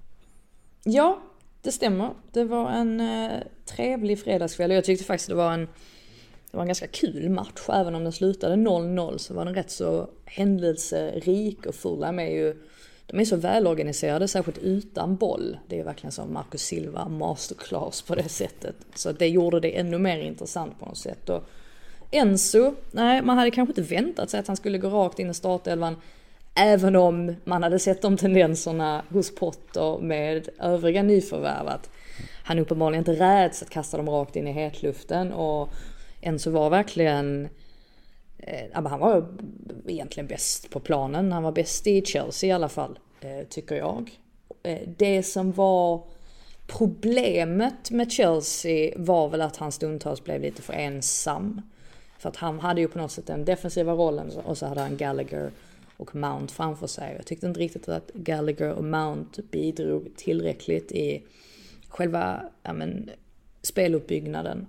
[0.84, 1.22] Ja,
[1.62, 2.10] det stämmer.
[2.32, 3.02] Det var en
[3.76, 5.68] trevlig fredagskväll och jag tyckte faktiskt det var en
[6.50, 9.70] det var en ganska kul match, även om den slutade 0-0 så var den rätt
[9.70, 12.54] så händelserik och Fulham är ju
[13.10, 15.58] de är så välorganiserade, särskilt utan boll.
[15.66, 18.76] Det är verkligen som Marcus Silva masterclass på det sättet.
[18.94, 21.28] Så det gjorde det ännu mer intressant på något sätt.
[21.28, 21.44] Och
[22.10, 25.34] Enzo, nej man hade kanske inte väntat sig att han skulle gå rakt in i
[25.34, 25.96] startelvan.
[26.54, 31.68] Även om man hade sett de tendenserna hos Potter med övriga nyförvärv.
[31.68, 31.90] Att
[32.44, 35.32] han uppenbarligen inte räds att kasta dem rakt in i hetluften.
[35.32, 35.68] Och
[36.20, 37.48] Enzo var verkligen
[38.38, 39.26] Eh, han var
[39.86, 41.32] egentligen bäst på planen.
[41.32, 44.10] Han var bäst i Chelsea i alla fall, eh, tycker jag.
[44.62, 46.02] Eh, det som var
[46.66, 51.62] problemet med Chelsea var väl att han stundtals blev lite för ensam.
[52.18, 54.96] För att han hade ju på något sätt den defensiva rollen och så hade han
[54.96, 55.50] Gallagher
[55.96, 57.14] och Mount framför sig.
[57.16, 61.22] Jag tyckte inte riktigt att Gallagher och Mount bidrog tillräckligt i
[61.88, 63.10] själva ja, men,
[63.62, 64.66] speluppbyggnaden.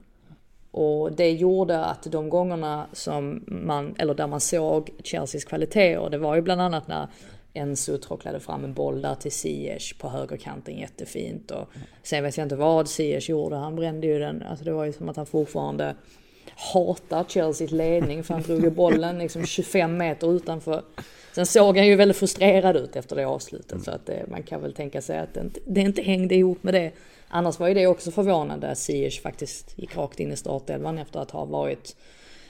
[0.81, 6.17] Och det gjorde att de gångerna som man, eller där man såg Chelseas kvaliteter, det
[6.17, 7.07] var ju bland annat när
[7.53, 11.51] Enzo tråcklade fram en boll där till Ziyech på högerkanten jättefint.
[11.51, 11.69] Och
[12.03, 14.43] sen vet jag inte vad Ziyech gjorde, han brände ju den.
[14.43, 15.95] Alltså det var ju som att han fortfarande
[16.55, 20.83] hatar Chelseas ledning för han drog ju bollen liksom 25 meter utanför.
[21.35, 24.61] Sen såg han ju väldigt frustrerad ut efter det avslutet så att det, man kan
[24.61, 26.91] väl tänka sig att det inte, det inte hängde ihop med det.
[27.29, 31.19] Annars var ju det också förvånande att Ziyech faktiskt gick rakt in i startelvan efter
[31.19, 31.95] att ha varit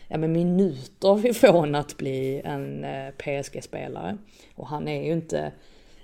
[0.07, 4.17] ja, men minuter ifrån att bli en eh, PSG-spelare.
[4.55, 5.51] Och han är ju inte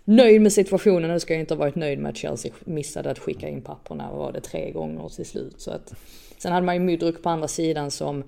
[0.03, 3.19] nöjd med situationen och ska ju inte ha varit nöjd med att Chelsea missade att
[3.19, 5.61] skicka in papperna, var det tre gånger till slut.
[5.61, 5.93] Så att,
[6.37, 8.23] sen hade man ju Mudryk på andra sidan som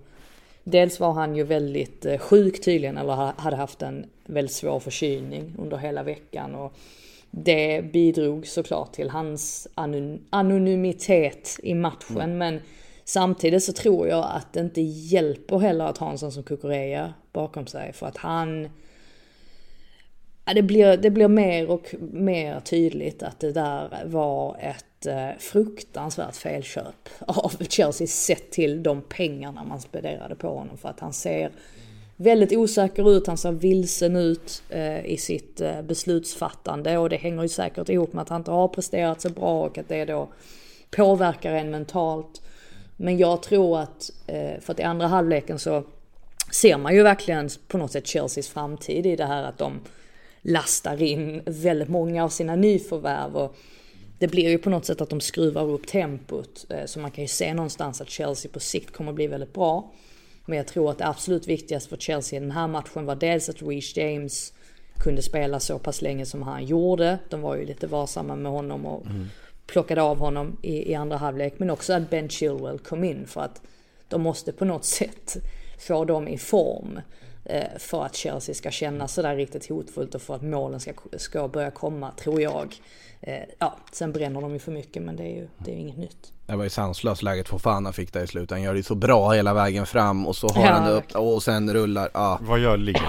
[0.69, 5.55] Dels var han ju väldigt eh, sjuk tydligen, eller hade haft en väldigt svår förkylning
[5.57, 6.55] under hela veckan.
[6.55, 6.73] Och
[7.43, 9.67] det bidrog såklart till hans
[10.29, 12.17] anonymitet i matchen.
[12.21, 12.37] Mm.
[12.37, 12.61] Men
[13.03, 17.13] samtidigt så tror jag att det inte hjälper heller att ha en sån som Kukureya
[17.31, 17.93] bakom sig.
[17.93, 18.69] För att han...
[20.45, 25.29] Ja, det, blir, det blir mer och mer tydligt att det där var ett eh,
[25.39, 30.77] fruktansvärt felköp av Chelsea sett till de pengarna man spenderade på honom.
[30.77, 31.51] För att han ser
[32.17, 37.41] väldigt osäker ut, han ser vilsen ut eh, i sitt eh, beslutsfattande och det hänger
[37.41, 40.29] ju säkert ihop med att han inte har presterat så bra och att det då
[40.91, 42.41] påverkar en mentalt.
[42.97, 45.83] Men jag tror att, eh, för att i andra halvleken så
[46.51, 49.79] ser man ju verkligen på något sätt Chelseas framtid i det här att de
[50.41, 53.55] lastar in väldigt många av sina nyförvärv och
[54.19, 56.65] det blir ju på något sätt att de skruvar upp tempot.
[56.69, 59.53] Eh, så man kan ju se någonstans att Chelsea på sikt kommer att bli väldigt
[59.53, 59.91] bra.
[60.47, 63.49] Men jag tror att det absolut viktigaste för Chelsea i den här matchen var dels
[63.49, 64.53] att Reece James
[64.99, 67.19] kunde spela så pass länge som han gjorde.
[67.29, 69.27] De var ju lite varsamma med honom och mm.
[69.67, 71.53] plockade av honom i, i andra halvlek.
[71.57, 73.61] Men också att Ben Chilwell kom in för att
[74.07, 75.37] de måste på något sätt
[75.79, 76.99] få dem i form.
[77.45, 81.47] Eh, för att Chelsea ska känna sådär riktigt hotfullt och för att målen ska, ska
[81.47, 82.75] börja komma, tror jag.
[83.21, 85.81] Eh, ja, sen bränner de ju för mycket men det är ju, det är ju
[85.81, 86.33] inget nytt.
[86.45, 88.51] Det var ju sanslöst läget för fan han fick där i slutet.
[88.51, 91.15] Han gör det så bra hela vägen fram och så har ja, han det upp
[91.15, 92.39] och sen rullar, ja.
[92.41, 92.99] Vad gör Lino?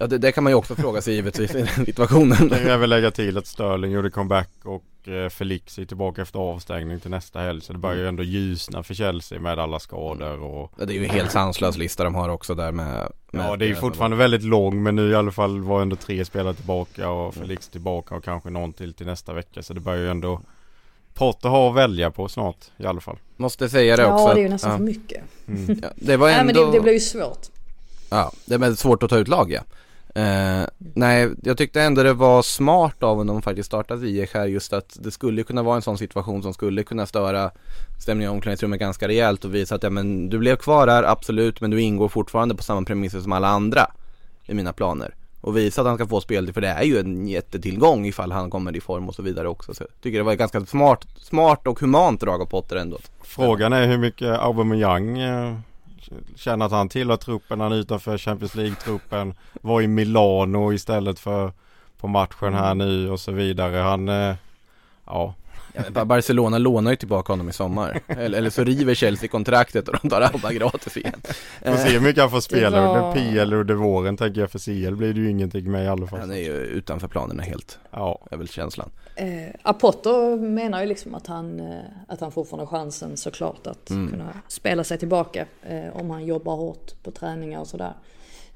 [0.00, 2.48] Ja det, det, kan man ju också fråga sig givetvis i den situationen.
[2.50, 6.38] Jag kan väl lägga till att Sterling gjorde comeback och eh, Felix är tillbaka efter
[6.38, 7.60] avstängning till nästa helg.
[7.60, 10.94] Så det börjar ju ändå ljusna för Chelsea med alla skador och ja, Det är
[10.94, 13.74] ju en helt sanslös lista de har också där med, med Ja det är ju
[13.74, 17.68] fortfarande väldigt lång men nu i alla fall var ändå tre spelare tillbaka och Felix
[17.68, 19.62] tillbaka och kanske någon till till nästa vecka.
[19.62, 20.40] Så det börjar ju ändå
[21.14, 23.18] Potter har att välja på snart i alla fall.
[23.36, 24.28] Måste säga det också.
[24.28, 25.22] Ja det är ju nästan att, för mycket.
[25.48, 25.80] Mm.
[25.82, 26.44] Ja, det var ändå...
[26.44, 27.46] Nej men det, det blir ju svårt.
[28.10, 29.60] Ja, det är svårt att ta ut lag ja.
[30.14, 34.72] Eh, nej, jag tyckte ändå det var smart av honom faktiskt starta Ziyech här just
[34.72, 37.50] att det skulle kunna vara en sån situation som skulle kunna störa
[38.00, 41.60] stämningen i omklädningsrummet ganska rejält och visa att ja men du blev kvar här absolut
[41.60, 43.86] men du ingår fortfarande på samma premisser som alla andra
[44.46, 45.14] i mina planer.
[45.40, 48.50] Och visa att han ska få speltid för det är ju en jättetillgång ifall han
[48.50, 49.74] kommer i form och så vidare också.
[49.74, 52.98] Så jag tycker det var ett ganska smart, smart och humant drag av Potter ändå.
[53.22, 55.56] Frågan är hur mycket Aubameyang eh,
[56.36, 61.52] känner att han tillhör truppen, han är utanför Champions League-truppen, var i Milano istället för
[61.98, 63.76] på matchen här nu och så vidare.
[63.76, 64.34] Han, eh,
[65.06, 65.34] ja.
[65.94, 68.00] Ja Barcelona lånar ju tillbaka honom i sommar.
[68.06, 71.20] Eller, eller så river Chelsea kontraktet och de tar Alba gratis igen.
[71.64, 72.98] Får se hur mycket han får spela var...
[72.98, 74.50] under PL under våren tänker jag.
[74.50, 76.20] För CL blir det ju ingenting med i alla fall.
[76.20, 77.78] Han är ju utanför planerna helt.
[77.90, 78.20] Ja.
[78.30, 78.90] är väl känslan.
[79.16, 83.90] Eh, Apoto menar ju liksom att han, eh, att han fortfarande har chansen såklart att
[83.90, 84.10] mm.
[84.10, 87.92] kunna spela sig tillbaka eh, om han jobbar hårt på träningar och sådär.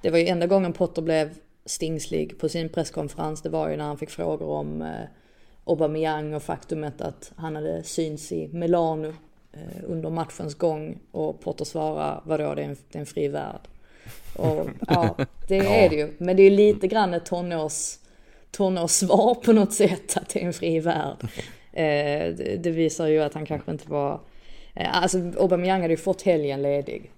[0.00, 1.34] Det var ju enda gången Potter blev
[1.66, 3.42] stingslig på sin presskonferens.
[3.42, 4.88] Det var ju när han fick frågor om eh,
[5.64, 9.08] Aubameyang och faktumet att han hade syns i Milano
[9.52, 13.28] eh, under matchens gång och Potter svarar vadå det är en, det är en fri
[13.28, 13.60] värld.
[14.36, 15.16] Och ja,
[15.48, 16.12] det är det ju.
[16.18, 17.98] Men det är lite grann ett tonårs
[18.50, 21.16] tonårssvar på något sätt, att det är en fri värld.
[21.76, 24.20] Eh, det visar ju att han kanske inte var...
[24.74, 27.12] Eh, alltså Aubameyang hade ju fått helgen ledig.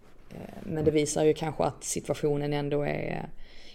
[0.63, 3.29] Men det visar ju kanske att situationen ändå är,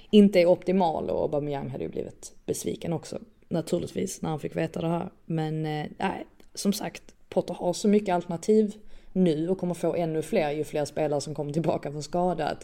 [0.10, 3.20] inte är optimal och Aubameyang hade ju blivit besviken också.
[3.52, 5.10] Naturligtvis när han fick veta det här.
[5.26, 8.76] Men eh, nej, som sagt, Potter har så mycket alternativ
[9.14, 12.58] nu och kommer få ännu fler ju fler spelare som kommer tillbaka från skada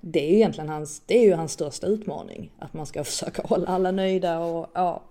[0.00, 2.52] det är ju egentligen hans, det är ju hans största utmaning.
[2.58, 5.02] Att man ska försöka hålla alla nöjda och ja.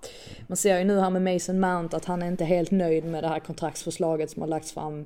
[0.47, 3.23] Man ser ju nu här med Mason Mount att han är inte helt nöjd med
[3.23, 5.05] det här kontraktsförslaget som har lagts fram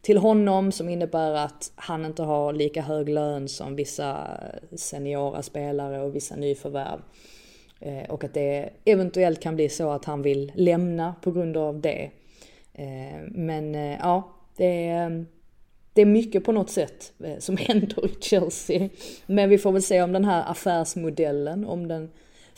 [0.00, 4.40] till honom som innebär att han inte har lika hög lön som vissa
[4.76, 7.00] seniora spelare och vissa nyförvärv.
[7.80, 11.80] Eh, och att det eventuellt kan bli så att han vill lämna på grund av
[11.80, 12.10] det.
[12.72, 15.26] Eh, men eh, ja, det är
[15.92, 18.88] det är mycket på något sätt som händer i Chelsea.
[19.26, 22.10] Men vi får väl se om den här affärsmodellen, om den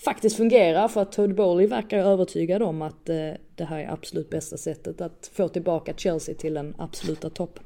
[0.05, 0.89] faktiskt fungerar.
[0.89, 5.31] För att Todd Bowley verkar övertygad om att det här är absolut bästa sättet att
[5.33, 7.65] få tillbaka Chelsea till den absoluta toppen.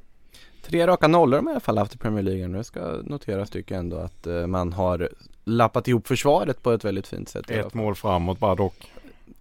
[0.63, 2.65] Tre raka nollor har man i alla fall haft i Premier League nu.
[2.65, 5.09] ska noteras tycker jag ändå att man har
[5.47, 7.51] lappat ihop försvaret på ett väldigt fint sätt.
[7.51, 8.91] Ett mål framåt bara dock.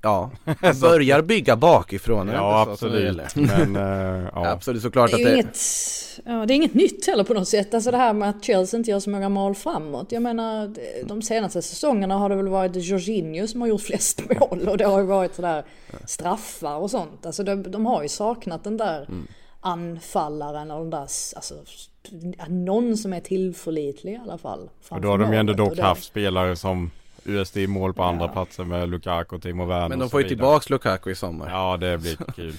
[0.01, 0.31] Ja,
[0.81, 2.27] börjar bygga bakifrån.
[2.27, 3.35] Ja absolut.
[3.35, 4.47] Men eh, ja.
[4.47, 5.57] Absolut såklart Det att är det inget,
[6.25, 7.73] ja, det är inget nytt heller på något sätt.
[7.73, 10.11] Alltså det här med att Chelsea inte gör så många mål framåt.
[10.11, 10.73] Jag menar
[11.07, 14.85] de senaste säsongerna har det väl varit Jorginho som har gjort flest mål och det
[14.85, 15.63] har ju varit sådär
[16.05, 17.25] straffar och sånt.
[17.25, 19.27] Alltså de, de har ju saknat den där Mm.
[19.65, 20.99] Anfallaren och den där,
[21.35, 21.53] alltså
[22.47, 24.69] någon som är tillförlitlig i alla fall.
[24.89, 26.91] Och då har de ju ändå dock det- haft spelare som
[27.27, 28.31] USD i mål på andra Ja.
[28.31, 30.35] platser med Lukaku, Timo Werner Men de får ju vidare.
[30.37, 31.49] tillbaks Lukaku i sommar.
[31.49, 32.53] Ja det blir kul.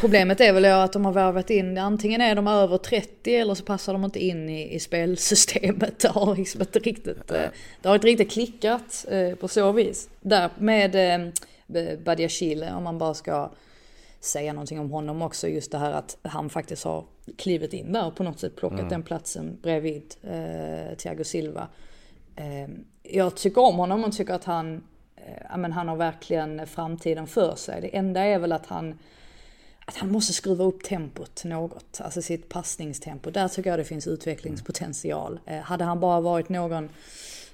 [0.00, 3.64] Problemet är väl att de har värvat in, antingen är de över 30 eller så
[3.64, 5.98] passar de inte in i, i spelsystemet.
[5.98, 7.40] Det har liksom inte riktigt, eh,
[7.82, 10.08] det har inte riktigt klickat eh, på så vis.
[10.20, 13.50] Där med eh, Badiashile, om man bara ska
[14.20, 17.04] säga någonting om honom också, just det här att han faktiskt har
[17.36, 21.68] klivit in där och på något sätt plockat den platsen bredvid eh, Thiago Silva.
[22.36, 22.68] Eh,
[23.02, 24.84] jag tycker om honom och tycker att han,
[25.16, 27.80] eh, men han har verkligen framtiden för sig.
[27.80, 28.98] Det enda är väl att han
[29.88, 33.30] att han måste skruva upp tempot något, alltså sitt passningstempo.
[33.30, 35.40] Där tycker jag det finns utvecklingspotential.
[35.46, 36.88] Eh, hade han bara varit någon,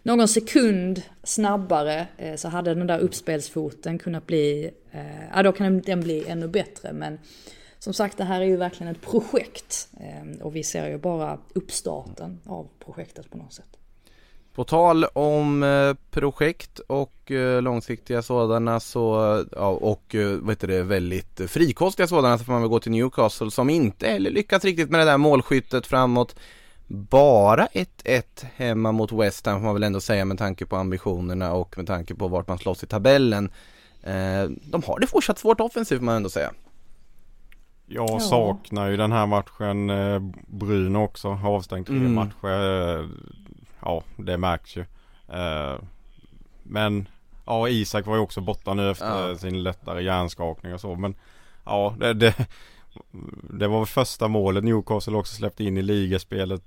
[0.05, 5.81] någon sekund snabbare eh, så hade den där uppspelsfoten kunnat bli, eh, ja då kan
[5.81, 6.93] den bli ännu bättre.
[6.93, 7.19] Men
[7.79, 11.39] som sagt, det här är ju verkligen ett projekt eh, och vi ser ju bara
[11.55, 13.67] uppstarten av projektet på något sätt.
[14.55, 17.31] På tal om projekt och
[17.61, 22.71] långsiktiga sådana så, ja, och vad heter det, väldigt frikostiga sådana så får man väl
[22.71, 26.37] gå till Newcastle som inte heller lyckats riktigt med det där målskyttet framåt.
[26.87, 28.23] Bara 1-1
[28.57, 31.87] hemma mot West Ham får man väl ändå säga med tanke på ambitionerna och med
[31.87, 33.51] tanke på vart man slåss i tabellen.
[34.03, 36.53] Eh, de har det fortsatt svårt offensivt får man ändå säga.
[37.87, 38.21] Jag Ja.
[38.21, 39.91] saknar ju den här matchen.
[39.91, 42.15] Eh, Bruno också har avstängt tre Mm.
[42.15, 42.99] matcher.
[43.01, 43.07] Eh,
[43.87, 44.81] Ja, det märks ju.
[45.29, 45.79] Eh,
[46.63, 47.09] Men
[47.47, 49.37] ja, Isak var ju också borta nu efter Ja.
[49.39, 50.95] sin lättare hjärnskakning och så.
[50.95, 51.15] Men
[51.65, 52.35] ja, det, det,
[53.51, 56.63] det var väl första målet Newcastle också släppte in i ligaspelet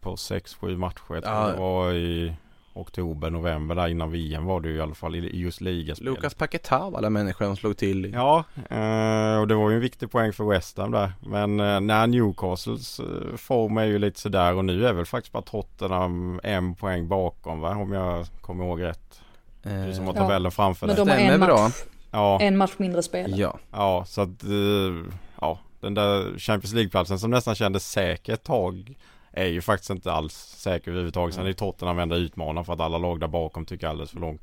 [0.00, 1.00] på 6-7 matcher.
[1.08, 1.48] Jag tror Ja.
[1.52, 2.32] Det var i
[2.74, 6.14] oktober, november där innan VM var det ju i alla fall i just ligaspelet.
[6.14, 8.12] Lukas Paquetá av alla människor som slog till.
[8.12, 11.12] Ja, eh, och det var ju en viktig poäng för West Ham där.
[11.20, 15.32] Men eh, när Newcastles eh, form är ju lite sådär och nu är väl faktiskt
[15.32, 17.70] bara Tottenham en poäng bakom va?
[17.76, 19.20] Om jag kommer ihåg rätt.
[19.62, 20.20] Du som har Ja.
[20.20, 21.04] tabellen framför Men dig.
[21.04, 21.62] de har en bra.
[21.62, 23.40] match, Ja, en match mindre spelare.
[23.40, 28.44] Ja, ja, så att eh, ja, den där Champions League-platsen som nästan kändes säker ett
[28.44, 28.94] tag
[29.36, 31.34] är ju faktiskt inte alls säker överhuvudtaget.
[31.34, 34.42] Sen är Tottenham enda utmanaren för att alla lag där bakom tycker alldeles för långt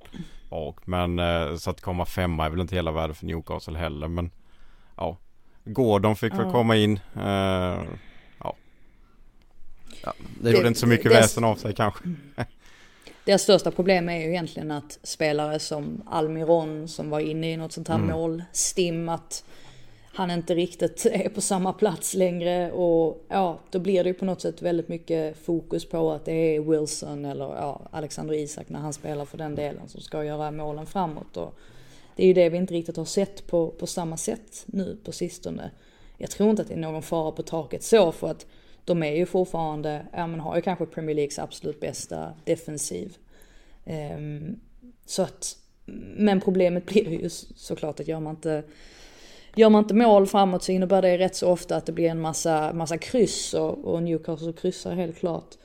[0.49, 0.87] bak.
[0.87, 4.07] Men eh, så att komma femma är väl inte hela världen för Newcastle heller.
[4.07, 4.31] Men
[4.97, 5.17] ja,
[5.63, 6.51] Gordon fick väl Ja.
[6.51, 6.99] komma in.
[7.15, 7.23] Eh,
[8.39, 8.55] ja
[10.03, 12.03] det det, gjorde inte så mycket det- väsen av sig kanske.
[13.25, 17.71] Deras största problem är ju egentligen att spelare som Almiron som var inne i något
[17.71, 19.43] sånt här målstim att
[20.13, 24.25] han inte riktigt är på samma plats längre och ja, då blir det ju på
[24.25, 28.79] något sätt väldigt mycket fokus på att det är Wilson eller ja, Alexander Isak när
[28.79, 31.55] han spelar för den delen som ska göra målen framåt och
[32.15, 35.11] det är ju det vi inte riktigt har sett på, på samma sätt nu på
[35.11, 35.71] sistone.
[36.17, 38.45] Jag tror inte att det är någon fara på taket så för att
[38.85, 43.17] de är ju fortfarande, ja men har ju kanske Premier Leagues absolut bästa defensiv.
[44.17, 44.59] Um,
[45.05, 45.57] så att,
[46.15, 48.63] men problemet blir ju såklart att gör man inte
[49.55, 52.21] Gör man inte mål framåt så innebär det rätt så ofta att det blir en
[52.21, 55.57] massa, massa kryss och, och Newcastle kryssar helt klart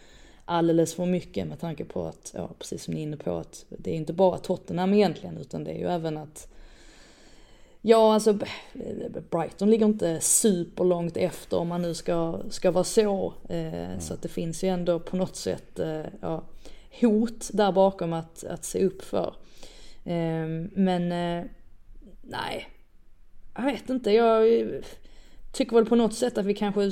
[0.45, 3.65] alldeles för mycket med tanke på att, ja precis som ni är inne på att
[3.69, 6.49] det är inte bara Tottenham egentligen utan det är ju även att
[7.81, 8.39] Ja alltså
[9.31, 13.33] Brighton ligger inte superlångt efter om man nu ska, ska vara så.
[13.49, 16.45] Eh, Så att det finns ju ändå på något sätt eh, ja,
[17.01, 19.35] hot där bakom att, att se upp för.
[20.05, 21.09] Eh, men
[22.23, 22.69] nej,
[23.59, 24.11] jag vet inte.
[24.11, 24.69] Jag
[25.53, 26.91] tycker väl på något sätt att vi kanske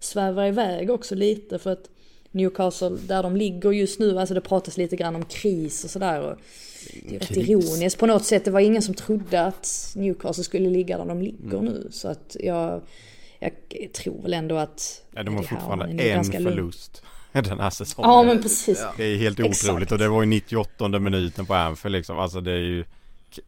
[0.00, 1.90] svävar iväg också lite för att
[2.30, 6.20] Newcastle, där de ligger just nu, alltså det pratas lite grann om kris och sådär.
[6.20, 6.38] och
[7.08, 8.44] Det är rätt ironiskt på något sätt.
[8.44, 11.88] Det var ingen som trodde att Newcastle skulle ligga där de ligger nu.
[11.90, 12.82] Så att jag,
[13.38, 13.52] jag
[13.92, 15.02] tror väl ändå att...
[15.14, 18.10] Ja, de har fortfarande en förlust den här säsongen.
[18.10, 18.86] Ja men precis.
[18.96, 19.64] Det är helt Exakt.
[19.64, 22.18] otroligt och det var ju 98 minuten på Anfield liksom.
[22.18, 22.84] Alltså det är ju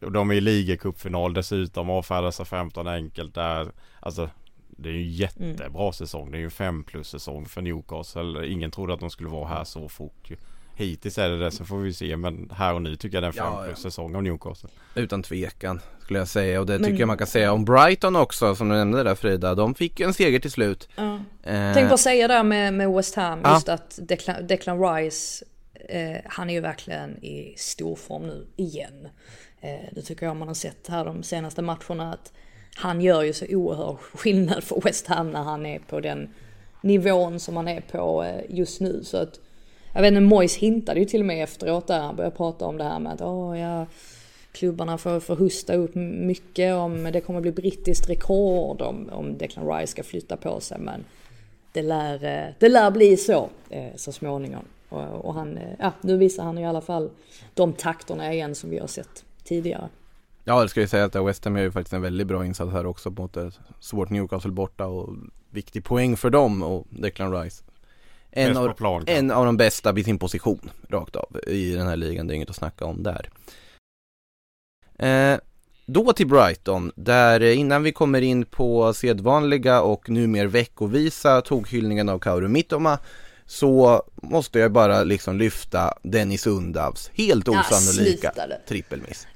[0.01, 3.71] och De är i ligacupfinal dessutom avfärdar sig 15 enkelt där.
[3.99, 4.29] Alltså
[4.67, 6.31] det är ju en jättebra säsong.
[6.31, 8.47] Det är ju en 5 plus säsong för Newcastle.
[8.47, 10.35] Ingen trodde att de skulle vara här så fort ju.
[10.75, 13.27] Hittills är det det så får vi se men här och nu tycker jag det
[13.27, 13.89] är en Ja, fem plus ja.
[13.91, 14.69] säsong av Newcastle.
[14.95, 18.15] Utan tvekan skulle jag säga och det Men- tycker jag man kan säga om Brighton
[18.15, 19.55] också som du nämnde där Frida.
[19.55, 20.89] De fick ju en seger till slut.
[20.95, 21.15] Ja.
[21.43, 23.53] Eh, Tänk bara säga där med, med West Ham, Ja.
[23.53, 25.45] just att Declan, Declan Rice,
[25.89, 29.07] eh, han är ju verkligen i stor form nu igen.
[29.61, 32.33] Eh, det tycker jag man har sett här de senaste matcherna att
[32.75, 36.33] han gör ju så oerhörd skillnad för West Ham när han är på den
[36.81, 39.03] nivån som han är på eh, just nu.
[39.03, 39.39] Så att,
[39.93, 42.77] jag vet inte, Moise hintade ju till och med efteråt där, han började prata om
[42.77, 43.85] det här med att åh ja,
[44.51, 49.67] klubbarna får, får husta upp mycket om det kommer bli brittiskt rekord om, om Declan
[49.67, 50.79] Rice ska flytta på sig.
[50.79, 51.05] Men
[51.73, 53.49] det lär, eh, det lär bli så
[53.95, 54.65] så småningom.
[54.89, 57.09] Och, och han, ja, nu visar han i alla fall
[57.53, 59.89] de takterna igen som vi har sett tidigare.
[60.43, 62.71] Ja det ska jag säga att West Ham gör ju faktiskt en väldigt bra insats
[62.71, 65.15] här också mot ett svårt Newcastle borta och
[65.49, 67.63] viktig poäng för dem och Declan Rice.
[68.31, 71.95] En av, plan, en av de bästa vid sin position rakt av i den här
[71.95, 73.29] ligan, det är inget att snacka om där.
[74.97, 75.39] Eh,
[75.85, 82.09] då till Brighton, där eh, innan vi kommer in på sedvanliga och numera veckovisa toghyllningen
[82.09, 82.99] av Kauru Mittoma
[83.51, 88.59] så måste jag bara liksom lyfta Dennis Undavs helt Ja, osannolika det.
[88.67, 89.27] trippelmiss.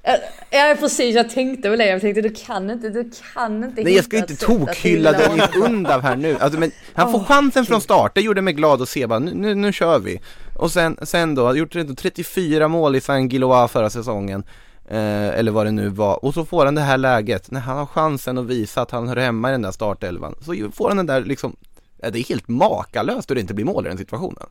[0.49, 1.85] Ja precis, jag tänkte väl det.
[1.85, 5.55] Jag tänkte du kan inte, du kan inte Nej jag ska inte tokhylla hylla Dennis.
[5.55, 6.37] Undav här nu.
[6.39, 7.83] Alltså, men han får chansen från gud.
[7.83, 10.21] start, det gjorde mig glad att se bara, nu, nu, nu kör vi.
[10.55, 14.43] Och sen, sen då, han gjort ändå 34 mål i Saint-Gilloise förra säsongen.
[14.89, 16.25] Eh, eller vad det nu var.
[16.25, 19.07] Och så får han det här läget, när han har chansen att visa att han
[19.07, 20.35] hör hemma i den där startelvan.
[20.41, 21.74] Så får han den där liksom, ja,
[22.11, 24.43] det är helt makalöst hur det inte blir mål i den situationen.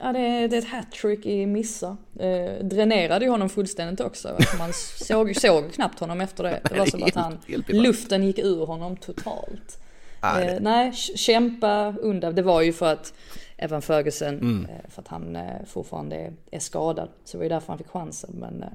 [0.00, 1.96] Ja, det är, det är ett hattrick i missar.
[2.20, 4.28] Eh, dränerade ju honom fullständigt också.
[4.28, 6.60] Alltså man såg, såg knappt honom efter det.
[6.70, 9.78] Det var som att han, luften gick ur honom totalt.
[9.78, 9.82] Det-
[10.26, 12.34] Eh, nej, kämpa undan.
[12.34, 13.12] Det var ju för att
[13.56, 14.64] Evan Ferguson, Mm.
[14.64, 17.08] eh, för att han eh, fortfarande är, är skadad.
[17.24, 18.30] Så det var ju därför han fick chansen.
[18.40, 18.68] Men eh,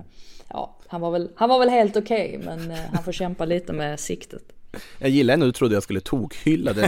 [0.49, 2.39] ja, han var väl, han var väl helt okej.
[2.45, 4.43] men eh, han får kämpa lite med siktet.
[4.99, 6.87] Jag gillar ändå, du trodde jag skulle tokhylla det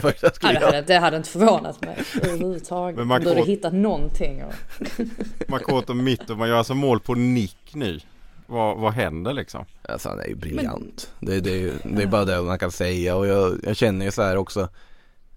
[0.00, 2.96] första jag Ja, skulle det, hade, det hade inte förvånat mig överhuvudtaget.
[2.98, 4.42] Men man borde får- hittat någonting.
[4.44, 4.52] Och...
[5.48, 8.00] Makoto mitt och man gör alltså mål på nick nu.
[8.46, 9.64] Vad, vad händer liksom?
[9.88, 11.10] Alltså han är ju briljant.
[11.20, 14.04] Det, det, är ju- det är bara det man kan säga och jag, jag känner
[14.04, 14.68] ju så här också.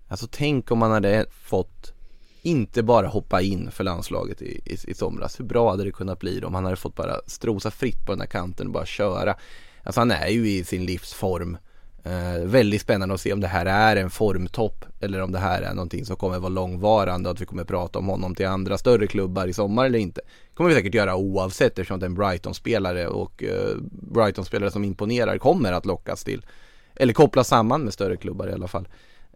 [0.08, 1.94] Alltså tänk om man hade fått
[2.42, 5.40] inte bara hoppa in för landslaget i, i, i somras.
[5.40, 8.12] Hur bra hade det kunnat bli då om han hade fått bara strosa fritt på
[8.12, 9.36] den här kanten och bara köra.
[9.84, 11.58] Alltså han är ju i sin livsform.
[12.06, 15.62] Eh, väldigt spännande att se om det här är en formtopp eller om det här
[15.62, 18.78] är någonting som kommer vara långvarande och att vi kommer prata om honom till andra
[18.78, 20.22] större klubbar i sommar eller inte.
[20.54, 25.38] kommer vi säkert göra oavsett eftersom det är en Brighton-spelare och eh, Brighton-spelare som imponerar
[25.38, 26.46] kommer att lockas till
[26.96, 28.88] eller kopplas samman med större klubbar i alla fall.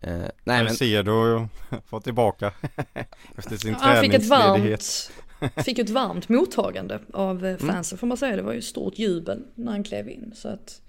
[0.01, 1.47] Eh, nej men Cedo
[1.85, 2.51] får tillbaka
[3.37, 5.11] efter sin Han fick ett varmt,
[5.65, 7.55] fick ett varmt mottagande av Mm.
[7.55, 8.35] eh, fansen får man säga.
[8.35, 10.31] Det var ju stort jubel när han klev in.
[10.35, 10.81] Så att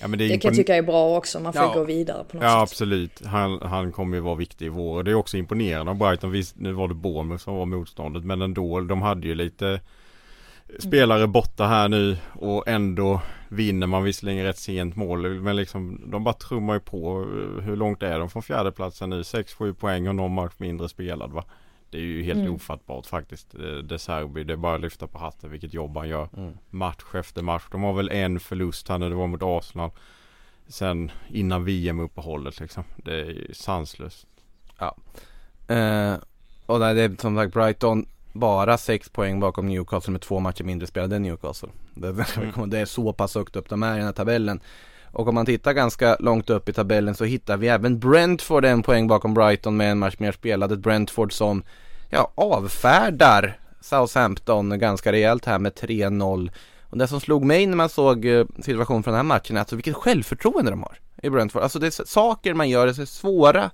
[0.00, 1.40] Ja, det det kan jag tycka är bra också.
[1.40, 1.72] Man får Ja.
[1.74, 2.62] gå vidare på något Ja sätt.
[2.62, 3.22] absolut.
[3.26, 4.96] Han, han kommer ju vara viktig i vår.
[4.96, 6.30] Och det är också imponerande av Brighton.
[6.30, 8.24] Visst, nu var det Bournemouth som var motståndet.
[8.24, 9.80] Men ändå, de hade ju lite
[10.78, 12.16] spelare borta här nu.
[12.32, 15.40] Och ändå vinner man visserligen rätt sent mål.
[15.40, 17.24] Men liksom, de bara trummar ju på.
[17.62, 19.22] Hur långt är de från fjärdeplatsen nu?
[19.22, 21.44] 6-7 poäng och någon match mindre spelad va?
[21.90, 22.54] Det är ju helt Mm.
[22.54, 23.54] ofattbart faktiskt.
[23.54, 26.28] Eh, De Serbi, det är bara att lyfta på hatten vilket jobb han gör.
[26.36, 26.52] Mm.
[26.70, 27.62] Match efter match.
[27.70, 29.90] De har väl en förlust här när det var mot Arsenal.
[30.68, 32.84] Sen innan VM-uppehållet liksom.
[32.96, 34.26] Det är sanslöst.
[35.68, 36.14] Eh,
[36.66, 40.64] och nej, det är som sagt Brighton bara 6 poäng bakom Newcastle med två matcher
[40.64, 41.68] mindre spelade än Newcastle.
[41.94, 42.70] Det, Mm.
[42.70, 44.60] det är så pass högt upp de är i den här tabellen.
[45.12, 48.82] Och om man tittar ganska långt upp i tabellen så hittar vi även Brentford en
[48.82, 50.72] poäng bakom Brighton med en match mer spelad.
[50.72, 51.62] Ett Brentford som
[52.10, 56.50] ja, avfärdar Southampton ganska rejält här med 3-0.
[56.82, 59.60] Och det som slog mig när man såg eh, situationen från den här matchen är
[59.60, 61.62] alltså vilket självförtroende de har i Brentford.
[61.62, 63.70] Alltså det är saker man gör, det är svåra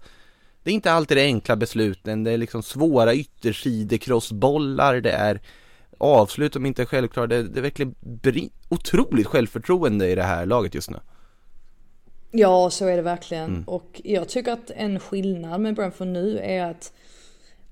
[0.67, 5.41] det är inte alltid det enkla besluten, det är liksom svåra yttersidekrossbollar, det är
[5.99, 7.95] avslut som inte är självklara, det, det är verkligen
[8.69, 10.99] otroligt självförtroende i det här laget just nu.
[12.39, 13.45] Ja, så är det verkligen.
[13.45, 13.65] Mm.
[13.67, 16.93] Och jag tycker att en skillnad med Brentford nu är att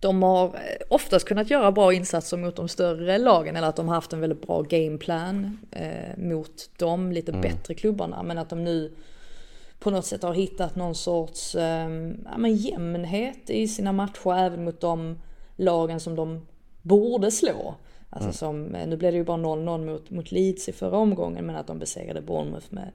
[0.01, 3.89] de har eh, oftast kunnat göra bra insatser mot de större lagen eller att de
[3.89, 8.23] har haft en väldigt bra gameplan eh, mot de lite bättre klubbarna.
[8.23, 8.93] Men att de nu
[9.79, 11.91] på något sätt har hittat någon sorts eh,
[12.25, 15.19] ja, men jämnhet i sina matcher även mot de
[15.57, 16.47] lagen som de
[16.83, 17.75] borde slå.
[18.11, 21.47] Alltså som, eh, nu blev det ju bara 0-0 mot, mot Leeds i förra omgången
[21.47, 22.91] men att de besegrade Bournemouth med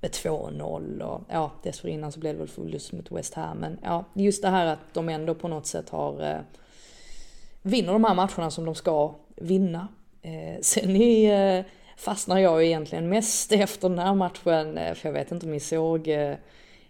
[0.00, 3.58] med 2-0 och ja, dessförinnan så blev det väl förlust mot West Ham.
[3.58, 6.40] Men ja, just det här att de ändå på något sätt har eh,
[7.62, 9.88] vinner de här matcherna som de ska vinna.
[10.22, 15.14] Eh, sen i, eh, fastnar jag egentligen mest efter den här matchen, eh, för jag
[15.14, 16.34] vet inte om ni såg eh,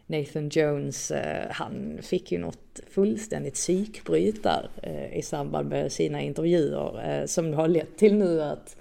[0.06, 6.20] Nathan Jones, eh, han fick ju något fullständigt psykbryt där eh, i samband med sina
[6.20, 8.76] intervjuer som har lett till nu att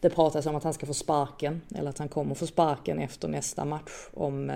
[0.00, 3.28] det pratas om att han ska få sparken eller att han kommer få sparken efter
[3.28, 4.52] nästa match om,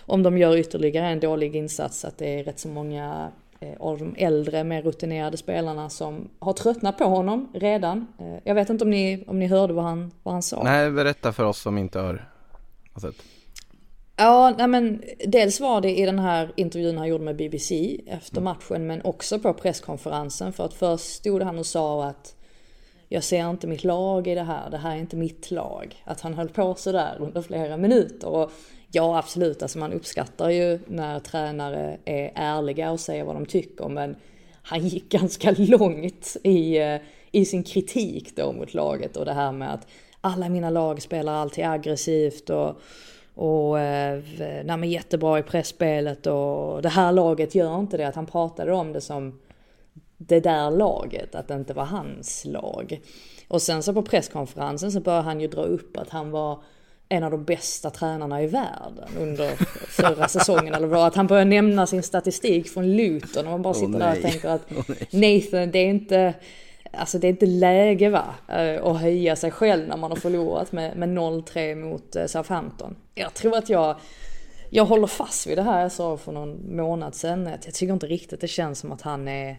[0.00, 2.04] om de gör ytterligare en dålig insats.
[2.04, 3.32] Att det är rätt så många
[3.78, 8.06] av de äldre, mer rutinerade spelarna som har tröttnat på honom redan.
[8.44, 10.62] Jag vet inte om ni, om ni hörde vad han, vad han sa?
[10.62, 12.28] Nej, berätta för oss som inte har,
[12.92, 13.16] har sett.
[14.16, 18.40] Ja, nej men dels var det i den här intervjun han gjorde med BBC efter
[18.40, 20.52] matchen, men också på presskonferensen.
[20.52, 22.34] För att först stod han och sa att
[23.08, 26.02] jag ser inte mitt lag i det här, det här är inte mitt lag.
[26.04, 28.28] Att han höll på sådär under flera minuter.
[28.28, 28.52] Och
[28.92, 33.88] ja, absolut, alltså man uppskattar ju när tränare är ärliga och säger vad de tycker,
[33.88, 34.16] men
[34.62, 36.96] han gick ganska långt i, eh,
[37.32, 39.86] i sin kritik då mot laget och det här med att
[40.20, 42.80] alla mina lag spelar alltid aggressivt och
[43.34, 44.20] och eh,
[44.64, 48.08] nej, jättebra i pressspelet och det här laget gör inte det.
[48.08, 49.38] Att han pratade om det som
[50.18, 53.00] det där laget, att det inte var hans lag.
[53.48, 56.62] Och sen så på presskonferensen så började han ju dra upp att han var
[57.08, 59.50] en av de bästa tränarna i världen under
[59.88, 60.74] förra säsongen.
[60.74, 63.98] Eller vad, att han började nämna sin statistik från Luton och man bara sitter oh,
[63.98, 66.34] där och tänker att oh, Nathan, det är inte
[66.92, 70.72] Alltså det är inte läge va, eh, att höja sig själv när man har förlorat
[70.72, 72.96] med, med 0-3 mot eh, Southampton.
[73.14, 73.96] Jag tror att jag,
[74.70, 77.50] jag håller fast vid det här jag sa för någon månad sedan.
[77.64, 79.56] Jag tycker inte riktigt det känns som att han är,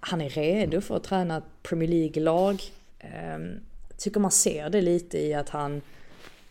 [0.00, 2.62] han är redo för att träna ett Premier League-lag.
[2.98, 3.60] Ehm,
[3.98, 5.82] tycker man ser det lite i att han,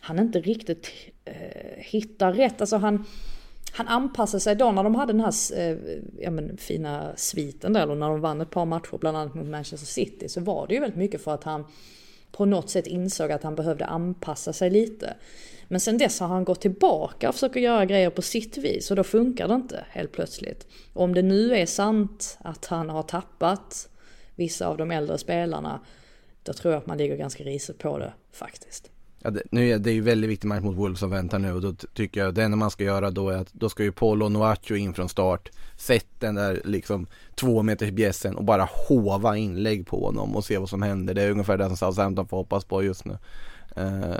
[0.00, 0.90] han inte riktigt
[1.24, 2.60] eh, hittar rätt.
[2.60, 3.04] Alltså han,
[3.72, 5.76] han anpassade sig då när de hade den här eh,
[6.18, 9.46] ja, men, fina sviten där, eller när de vann ett par matcher, bland annat mot
[9.46, 11.64] Manchester City, så var det ju väldigt mycket för att han
[12.32, 15.14] på något sätt insåg att han behövde anpassa sig lite.
[15.68, 18.96] Men sen dess har han gått tillbaka och försöker göra grejer på sitt vis och
[18.96, 20.66] då funkar det inte helt plötsligt.
[20.92, 23.88] Och om det nu är sant att han har tappat
[24.34, 25.80] vissa av de äldre spelarna,
[26.42, 28.89] då tror jag att man ligger ganska risigt på det faktiskt.
[29.22, 31.60] Ja, det, nu är det ju väldigt viktig match mot Wolves som väntar nu och
[31.60, 34.28] då tycker jag det enda man ska göra då är att då ska ju Polo
[34.28, 35.50] Noacho in från start.
[35.76, 40.58] Sätt den där liksom två meters bjässen och bara hova inlägg på honom och se
[40.58, 41.14] vad som händer.
[41.14, 43.18] Det är ungefär det som Southampton får hoppas på just nu.
[43.78, 44.16] Uh,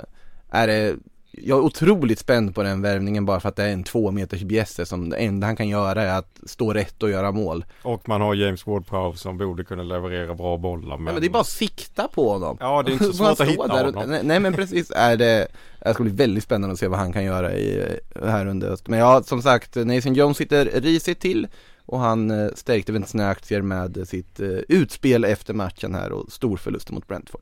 [0.49, 0.95] är det
[1.31, 4.41] jag är otroligt spänd på den värvningen bara för att det är en två meters
[4.41, 7.65] bjässe som det enda han kan göra är att stå rätt och göra mål.
[7.83, 10.97] Och man har James Ward-Prowse som borde kunna leverera bra bollar.
[10.97, 11.07] Men...
[11.07, 12.57] Ja, men det är bara att sikta på honom.
[12.59, 14.09] Ja, det är inte så svårt att hitta där honom.
[14.09, 15.47] nej, nej, men precis är det,
[15.79, 18.87] det ska bli väldigt spännande att se vad han kan göra i, här under höst.
[18.87, 21.47] Men ja, som sagt, Nathan Jones sitter risigt till
[21.85, 26.31] och han eh, stärkte väl sina aktier med sitt eh, utspel efter matchen här och
[26.31, 27.41] stor förlust mot Brentford.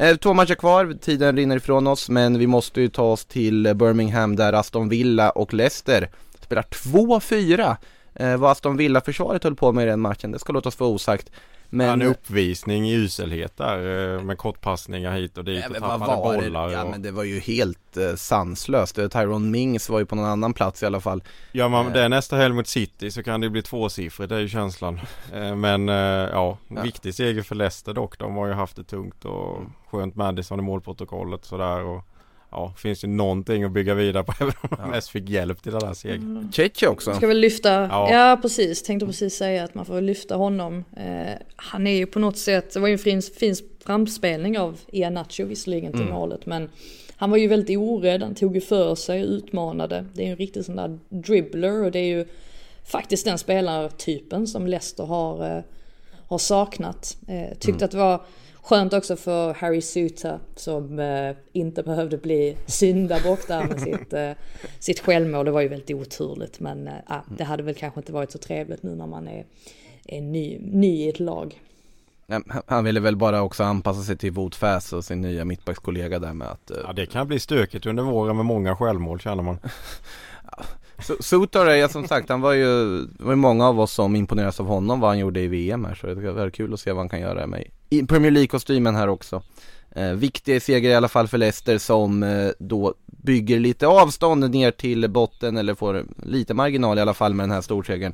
[0.00, 3.74] Eh, två matcher kvar, tiden rinner ifrån oss men vi måste ju ta oss till
[3.74, 7.76] Birmingham där Aston Villa och Leicester spelar 2-4.
[8.14, 10.86] Eh, vad Aston Villa-försvaret höll på med i den matchen, det ska låta oss få
[10.86, 11.30] osagt.
[11.70, 11.88] Men...
[11.88, 16.68] En uppvisning i uselhet där eh, med kortpassningar hit och dit ja, och tappade bollar.
[16.68, 16.72] Det?
[16.74, 18.94] Ja men det var ju helt eh, sanslöst.
[18.94, 21.22] Tyrone Mings var ju på någon annan plats i alla fall.
[21.52, 24.40] Ja men det är nästa helg mot City så kan det bli tvåsiffrigt, det är
[24.40, 25.00] ju känslan.
[25.34, 28.18] Eh, men ja, ja, viktig seger för Leicester dock.
[28.18, 31.84] De har ju haft det tungt och skönt Madison i målprotokollet sådär.
[31.84, 32.04] Och
[32.50, 35.72] ja, finns ju någonting att bygga vidare på även om de mest fick hjälp till
[35.72, 36.36] den här segern.
[36.36, 36.52] Mm.
[36.52, 37.14] Cheche också.
[37.14, 38.12] Ska väl lyfta, ja.
[38.12, 38.38] ja.
[38.42, 40.84] precis, tänkte precis säga att man får lyfta honom.
[40.96, 44.80] Eh, han är ju på något sätt, det var ju en fin, fin framspelning av
[44.92, 46.14] Ian Nacho visserligen till mm.
[46.14, 46.68] målet men
[47.16, 50.04] han var ju väldigt orädd, han tog ju för sig och utmanade.
[50.14, 52.26] Det är ju en riktig sån där dribbler och det är ju
[52.84, 55.62] faktiskt den spelartypen som Leicester har, eh,
[56.26, 57.16] har saknat.
[57.28, 57.84] Eh, tyckte mm.
[57.84, 58.20] att det var
[58.68, 64.30] Skönt också för Harry Suter som eh, inte behövde bli syndabock där med sitt, eh,
[64.78, 65.44] sitt självmål.
[65.44, 66.94] Det var ju väldigt oturligt men eh,
[67.38, 69.44] det hade väl kanske inte varit så trevligt nu när man är,
[70.04, 71.60] är ny, ny i ett lag.
[72.66, 76.34] Han ville väl bara också anpassa sig till Wout Fass och sin nya mittbackskollega där
[76.34, 76.70] med att...
[76.70, 79.58] Eh, ja det kan bli stökigt under våren med många självmål känner man.
[81.20, 84.60] Sutor är som sagt, han var ju, det var ju många av oss som imponerades
[84.60, 86.92] av honom vad han gjorde i VM här så det var väldigt kul att se
[86.92, 89.42] vad han kan göra med i Premier League-kostymen här också.
[89.90, 94.70] Eh, viktig seger i alla fall för Leicester som eh, då bygger lite avstånd ner
[94.70, 98.12] till botten eller får lite marginal i alla fall med den här storsegern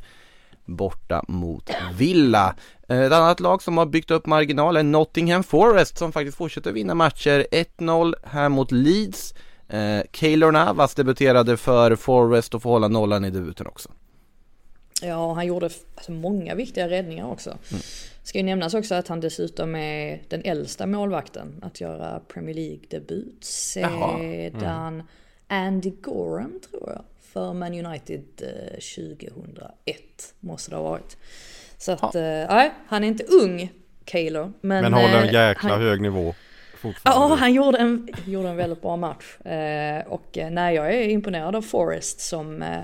[0.65, 2.55] borta mot Villa.
[2.89, 6.73] Eh, ett annat lag som har byggt upp marginal är Nottingham Forest som faktiskt fortsätter
[6.73, 7.47] vinna matcher.
[7.51, 9.35] 1-0 här mot Leeds.
[9.69, 13.89] Eh, Keylor Navas debuterade för Forest och får hålla nollan i debuten också.
[15.03, 17.59] Ja, han gjorde alltså, många viktiga räddningar också.
[18.25, 23.45] Ska ju nämnas också att han dessutom är den äldsta målvakten att göra Premier League-debut
[23.45, 25.03] sedan
[25.49, 27.05] Andy Gorham tror jag.
[27.33, 28.79] För Man United eh,
[29.15, 31.17] 2001 måste det ha varit.
[31.79, 33.73] Så att, eh, nej, han är inte ung,
[34.05, 34.53] Kaylor.
[34.61, 36.35] Men, Men håller en eh, jäkla han, hög nivå
[36.85, 37.35] fortfarande.
[37.35, 39.41] Ja, han gjorde en, gjorde en väldigt bra match.
[39.41, 42.81] Eh, och eh, nej, jag är imponerad av Forrest som eh,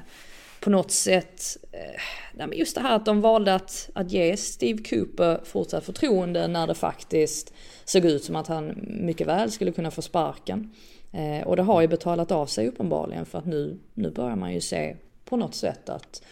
[0.61, 2.01] på något sätt, eh,
[2.35, 6.49] nej, men just det här att de valde att, att ge Steve Cooper fortsatt förtroende
[6.49, 7.53] när det faktiskt
[7.85, 10.71] såg ut som att han mycket väl skulle kunna få sparken.
[11.13, 14.55] Eh, och det har ju betalat av sig uppenbarligen för att nu, nu börjar man
[14.55, 16.23] ju se på något sätt att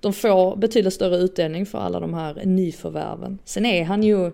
[0.00, 3.38] de får betydligt större utdelning för alla de här nyförvärven.
[3.44, 4.30] Sen är han ju,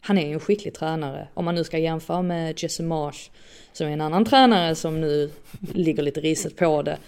[0.00, 1.28] han är ju en skicklig tränare.
[1.34, 3.30] Om man nu ska jämföra med Jesse Marsh
[3.72, 5.30] som är en annan tränare som nu
[5.74, 6.98] ligger lite riset på det.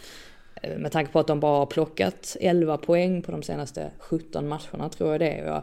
[0.62, 4.48] Eh, med tanke på att de bara har plockat 11 poäng på de senaste 17
[4.48, 5.62] matcherna tror jag det är.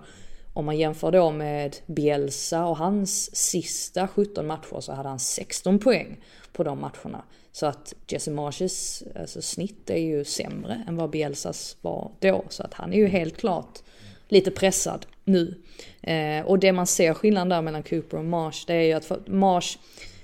[0.54, 5.80] Om man jämför då med Bielsa och hans sista 17 matcher så hade han 16
[5.80, 6.18] poäng
[6.54, 7.24] på de matcherna.
[7.52, 12.46] Så att Jesse Marshes alltså, snitt är ju sämre än vad Bielsas var då.
[12.50, 13.80] Så att han är ju helt klart
[14.28, 15.62] lite pressad nu.
[16.02, 19.28] Eh, och det man ser skillnaden där mellan Cooper och Marsh det är ju att
[19.28, 19.78] Marsh,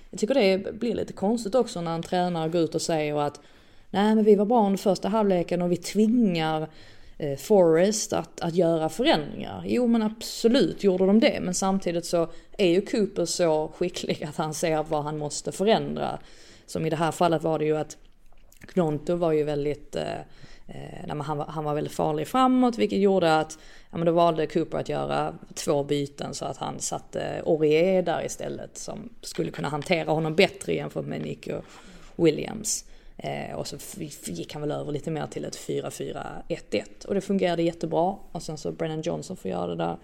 [0.09, 3.39] jag tycker det blir lite konstigt också när en tränare går ut och säger att
[3.91, 6.67] nej men vi var bra under första halvleken och vi tvingar
[7.17, 9.63] eh, Forrest att, att göra förändringar.
[9.65, 12.27] Jo men absolut gjorde de det men samtidigt så
[12.57, 16.19] är ju Cooper så skicklig att han ser vad han måste förändra.
[16.65, 17.97] Som i det här fallet var det ju att
[18.73, 20.19] Gnonto var ju väldigt, eh,
[20.67, 23.57] eh nej, men han, var, han var väldigt farlig framåt vilket gjorde att
[23.91, 28.25] ja, men då valde Cooper att göra två byten så att han satte Aurier där
[28.25, 31.61] istället som skulle kunna hantera honom bättre jämfört med Nico
[32.15, 32.85] Williams.
[33.23, 33.77] Eh, och så
[34.25, 38.15] gick han väl över lite mer till ett 4-4-1-1 och det fungerade jättebra.
[38.31, 39.97] Och sen så Brennan Johnson får göra det där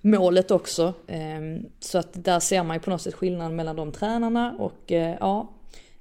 [0.00, 0.94] målet också.
[1.06, 1.40] Eh,
[1.80, 5.16] så att där ser man ju på något sätt skillnaden mellan de tränarna och eh,
[5.20, 5.52] ja,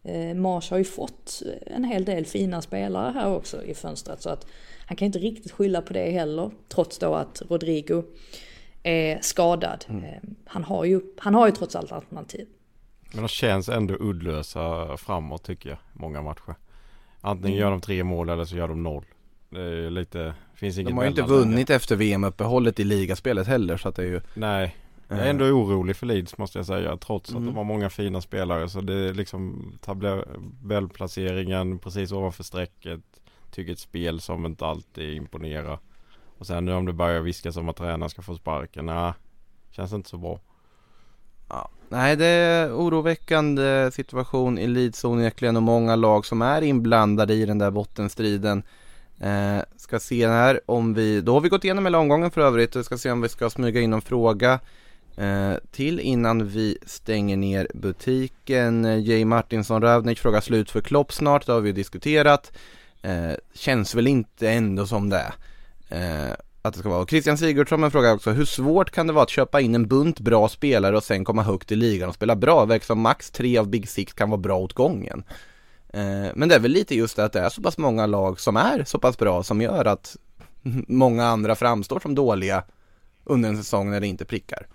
[0.04, 4.30] eh, Mars har ju fått en hel del fina spelare här också i fönstret så
[4.30, 4.48] att
[4.86, 8.04] han kan inte riktigt skylla på det heller trots då att Rodrigo
[8.84, 9.86] är skadad.
[9.90, 12.48] Eh, han, har ju, han har ju trots allt alternativ.
[13.14, 15.78] Men de känns ändå uddlösa framåt tycker jag.
[15.94, 16.56] Många matcher.
[17.22, 17.60] Antingen Mm.
[17.60, 19.06] gör de tre mål eller så gör de noll.
[19.50, 23.78] Det är lite, finns inget De har ju inte vunnit efter VM-uppehållet i ligaspelet heller
[23.78, 24.76] så att det är ju Nej.
[25.08, 25.30] Jag är Eh.
[25.30, 26.98] ändå orolig för Leeds måste jag säga.
[26.98, 27.46] Trots att Mm.
[27.46, 28.70] de har många fina spelare.
[28.70, 33.00] Så det är liksom tabellplaceringen precis ovanför strecket.
[33.52, 35.80] Tycker ett spel som inte alltid imponerar.
[36.38, 38.86] Och sen nu om det börjar viskas om att tränaren ska få sparken.
[38.86, 39.14] Nej,
[39.72, 40.40] känns inte så bra.
[41.50, 41.70] Ja.
[41.90, 47.46] Nej det är oroväckande situation i Leeds onekligen och många lag som är inblandade i
[47.46, 48.64] den där bottenstriden.
[49.20, 52.76] Eh, ska se här om vi, då har vi gått igenom hela omgången för övrigt
[52.76, 54.60] och ska se om vi ska smyga in någon fråga
[55.18, 59.04] eh, till innan vi stänger ner butiken.
[59.04, 62.52] Jay Martinsson-Rövnik frågar slut för Klopp snart, det har vi ju diskuterat.
[63.02, 65.34] Eh, känns väl inte ändå som det.
[65.90, 67.02] Eh, att det ska vara.
[67.02, 70.20] Och Christian Sigurdsson frågar också, hur svårt kan det vara att köpa in en bunt
[70.20, 72.66] bra spelare och sen komma högt i ligan och spela bra?
[72.66, 75.24] Verkar som max tre av Big Six kan vara bra åt gången.
[75.94, 78.40] Eh, men det är väl lite just det att det är så pass många lag
[78.40, 80.18] som är så pass bra som gör att
[80.88, 82.64] många andra framstår som dåliga
[83.24, 84.68] under en säsong när det inte prickar.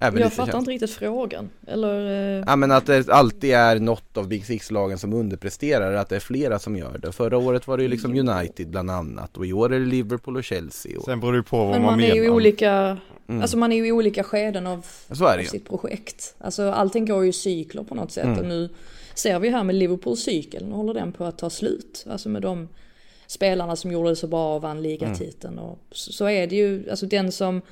[0.00, 0.60] Jag lite fattar känslan.
[0.60, 1.50] inte riktigt frågan.
[1.66, 2.36] Eller...
[2.38, 6.16] eh, Ja men att det alltid är något av Big Six-lagen som underpresterar, att det
[6.16, 7.12] är flera som gör det.
[7.12, 10.36] Förra året var det ju liksom United bland annat och i år är det Liverpool
[10.36, 10.98] och Chelsea.
[10.98, 11.04] Och...
[11.04, 12.16] Sen beror det på vad Men man, man är menar.
[12.16, 12.98] ju i olika,
[13.28, 13.42] Mm.
[13.42, 16.34] alltså man är ju i olika skeden av, Så är det av sitt projekt.
[16.38, 18.38] Alltså allting går ju i cykler på något sätt Mm.
[18.38, 18.68] och nu
[19.14, 22.06] ser vi här med Liverpools cykel, nu håller den på att ta slut.
[22.10, 22.68] Alltså med de
[23.26, 26.90] spelarna som gjorde det så bra och vann ligatiteln och så, så är det ju,
[26.90, 27.62] alltså den som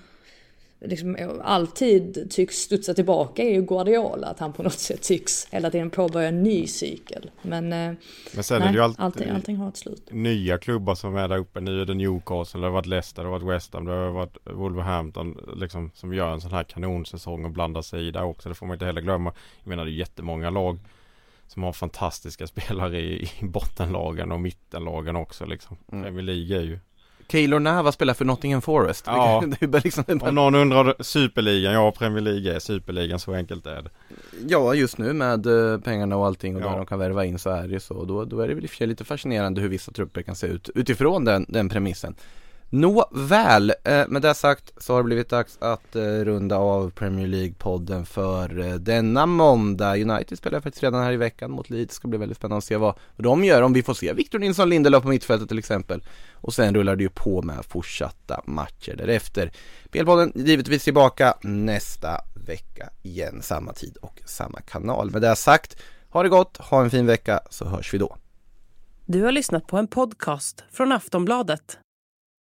[0.80, 5.70] liksom alltid tycks studsa tillbaka är ju Guardiola, att han på något sätt tycks hela
[5.70, 7.30] tiden påbörja en ny cykel.
[7.42, 7.92] Men, eh,
[8.34, 10.08] Men sen är nej, det ju alltid allting, allting har ett slut.
[10.10, 11.60] nya klubbar som är där uppe.
[11.60, 14.10] Nu är det Newcastle, det har varit Leicester, det har varit West Ham, det har
[14.10, 18.48] varit Wolverhampton liksom, som gör en sån här kanonsäsong och blandar sig i där också.
[18.48, 19.32] Det får man inte heller glömma.
[19.62, 20.78] Jag menar det är jättemånga lag
[21.46, 25.76] som har fantastiska spelare i, i bottenlagen och mittenlagen också liksom.
[25.92, 26.04] Mm.
[26.04, 26.78] Premier League är ju
[27.32, 29.04] Keylor Nava spelar för Nottingham Forest.
[29.06, 29.44] Ja.
[29.60, 33.34] Det är liksom, det bara- Om någon undrar Superligan, ja Premier League är Superligan, så
[33.34, 33.90] enkelt är det.
[34.48, 36.68] Ja just nu med eh, pengarna och allting och Ja.
[36.70, 38.04] där de kan värva in så är det ju så.
[38.04, 40.36] Då, då är det väl i och för sig lite fascinerande hur vissa trupper kan
[40.36, 42.14] se ut utifrån den, den premissen.
[42.70, 47.26] Nåväl, eh, med det sagt så har det blivit dags att eh, runda av Premier
[47.26, 49.96] League-podden för eh, denna måndag.
[49.96, 52.64] United spelar faktiskt redan här i veckan mot Leeds, det ska bli väldigt spännande att
[52.64, 56.04] se vad de gör, om vi får se Victor Nilsson Lindelöf på mittfältet till exempel.
[56.32, 59.52] Och sen rullar det ju på med fortsatta matcher därefter.
[59.90, 65.10] PL-podden givetvis tillbaka nästa vecka igen, samma tid och samma kanal.
[65.10, 65.76] Med det sagt,
[66.08, 68.16] ha det gott, ha en fin vecka så hörs vi då.
[69.06, 71.78] Du har lyssnat på en podcast från Aftonbladet.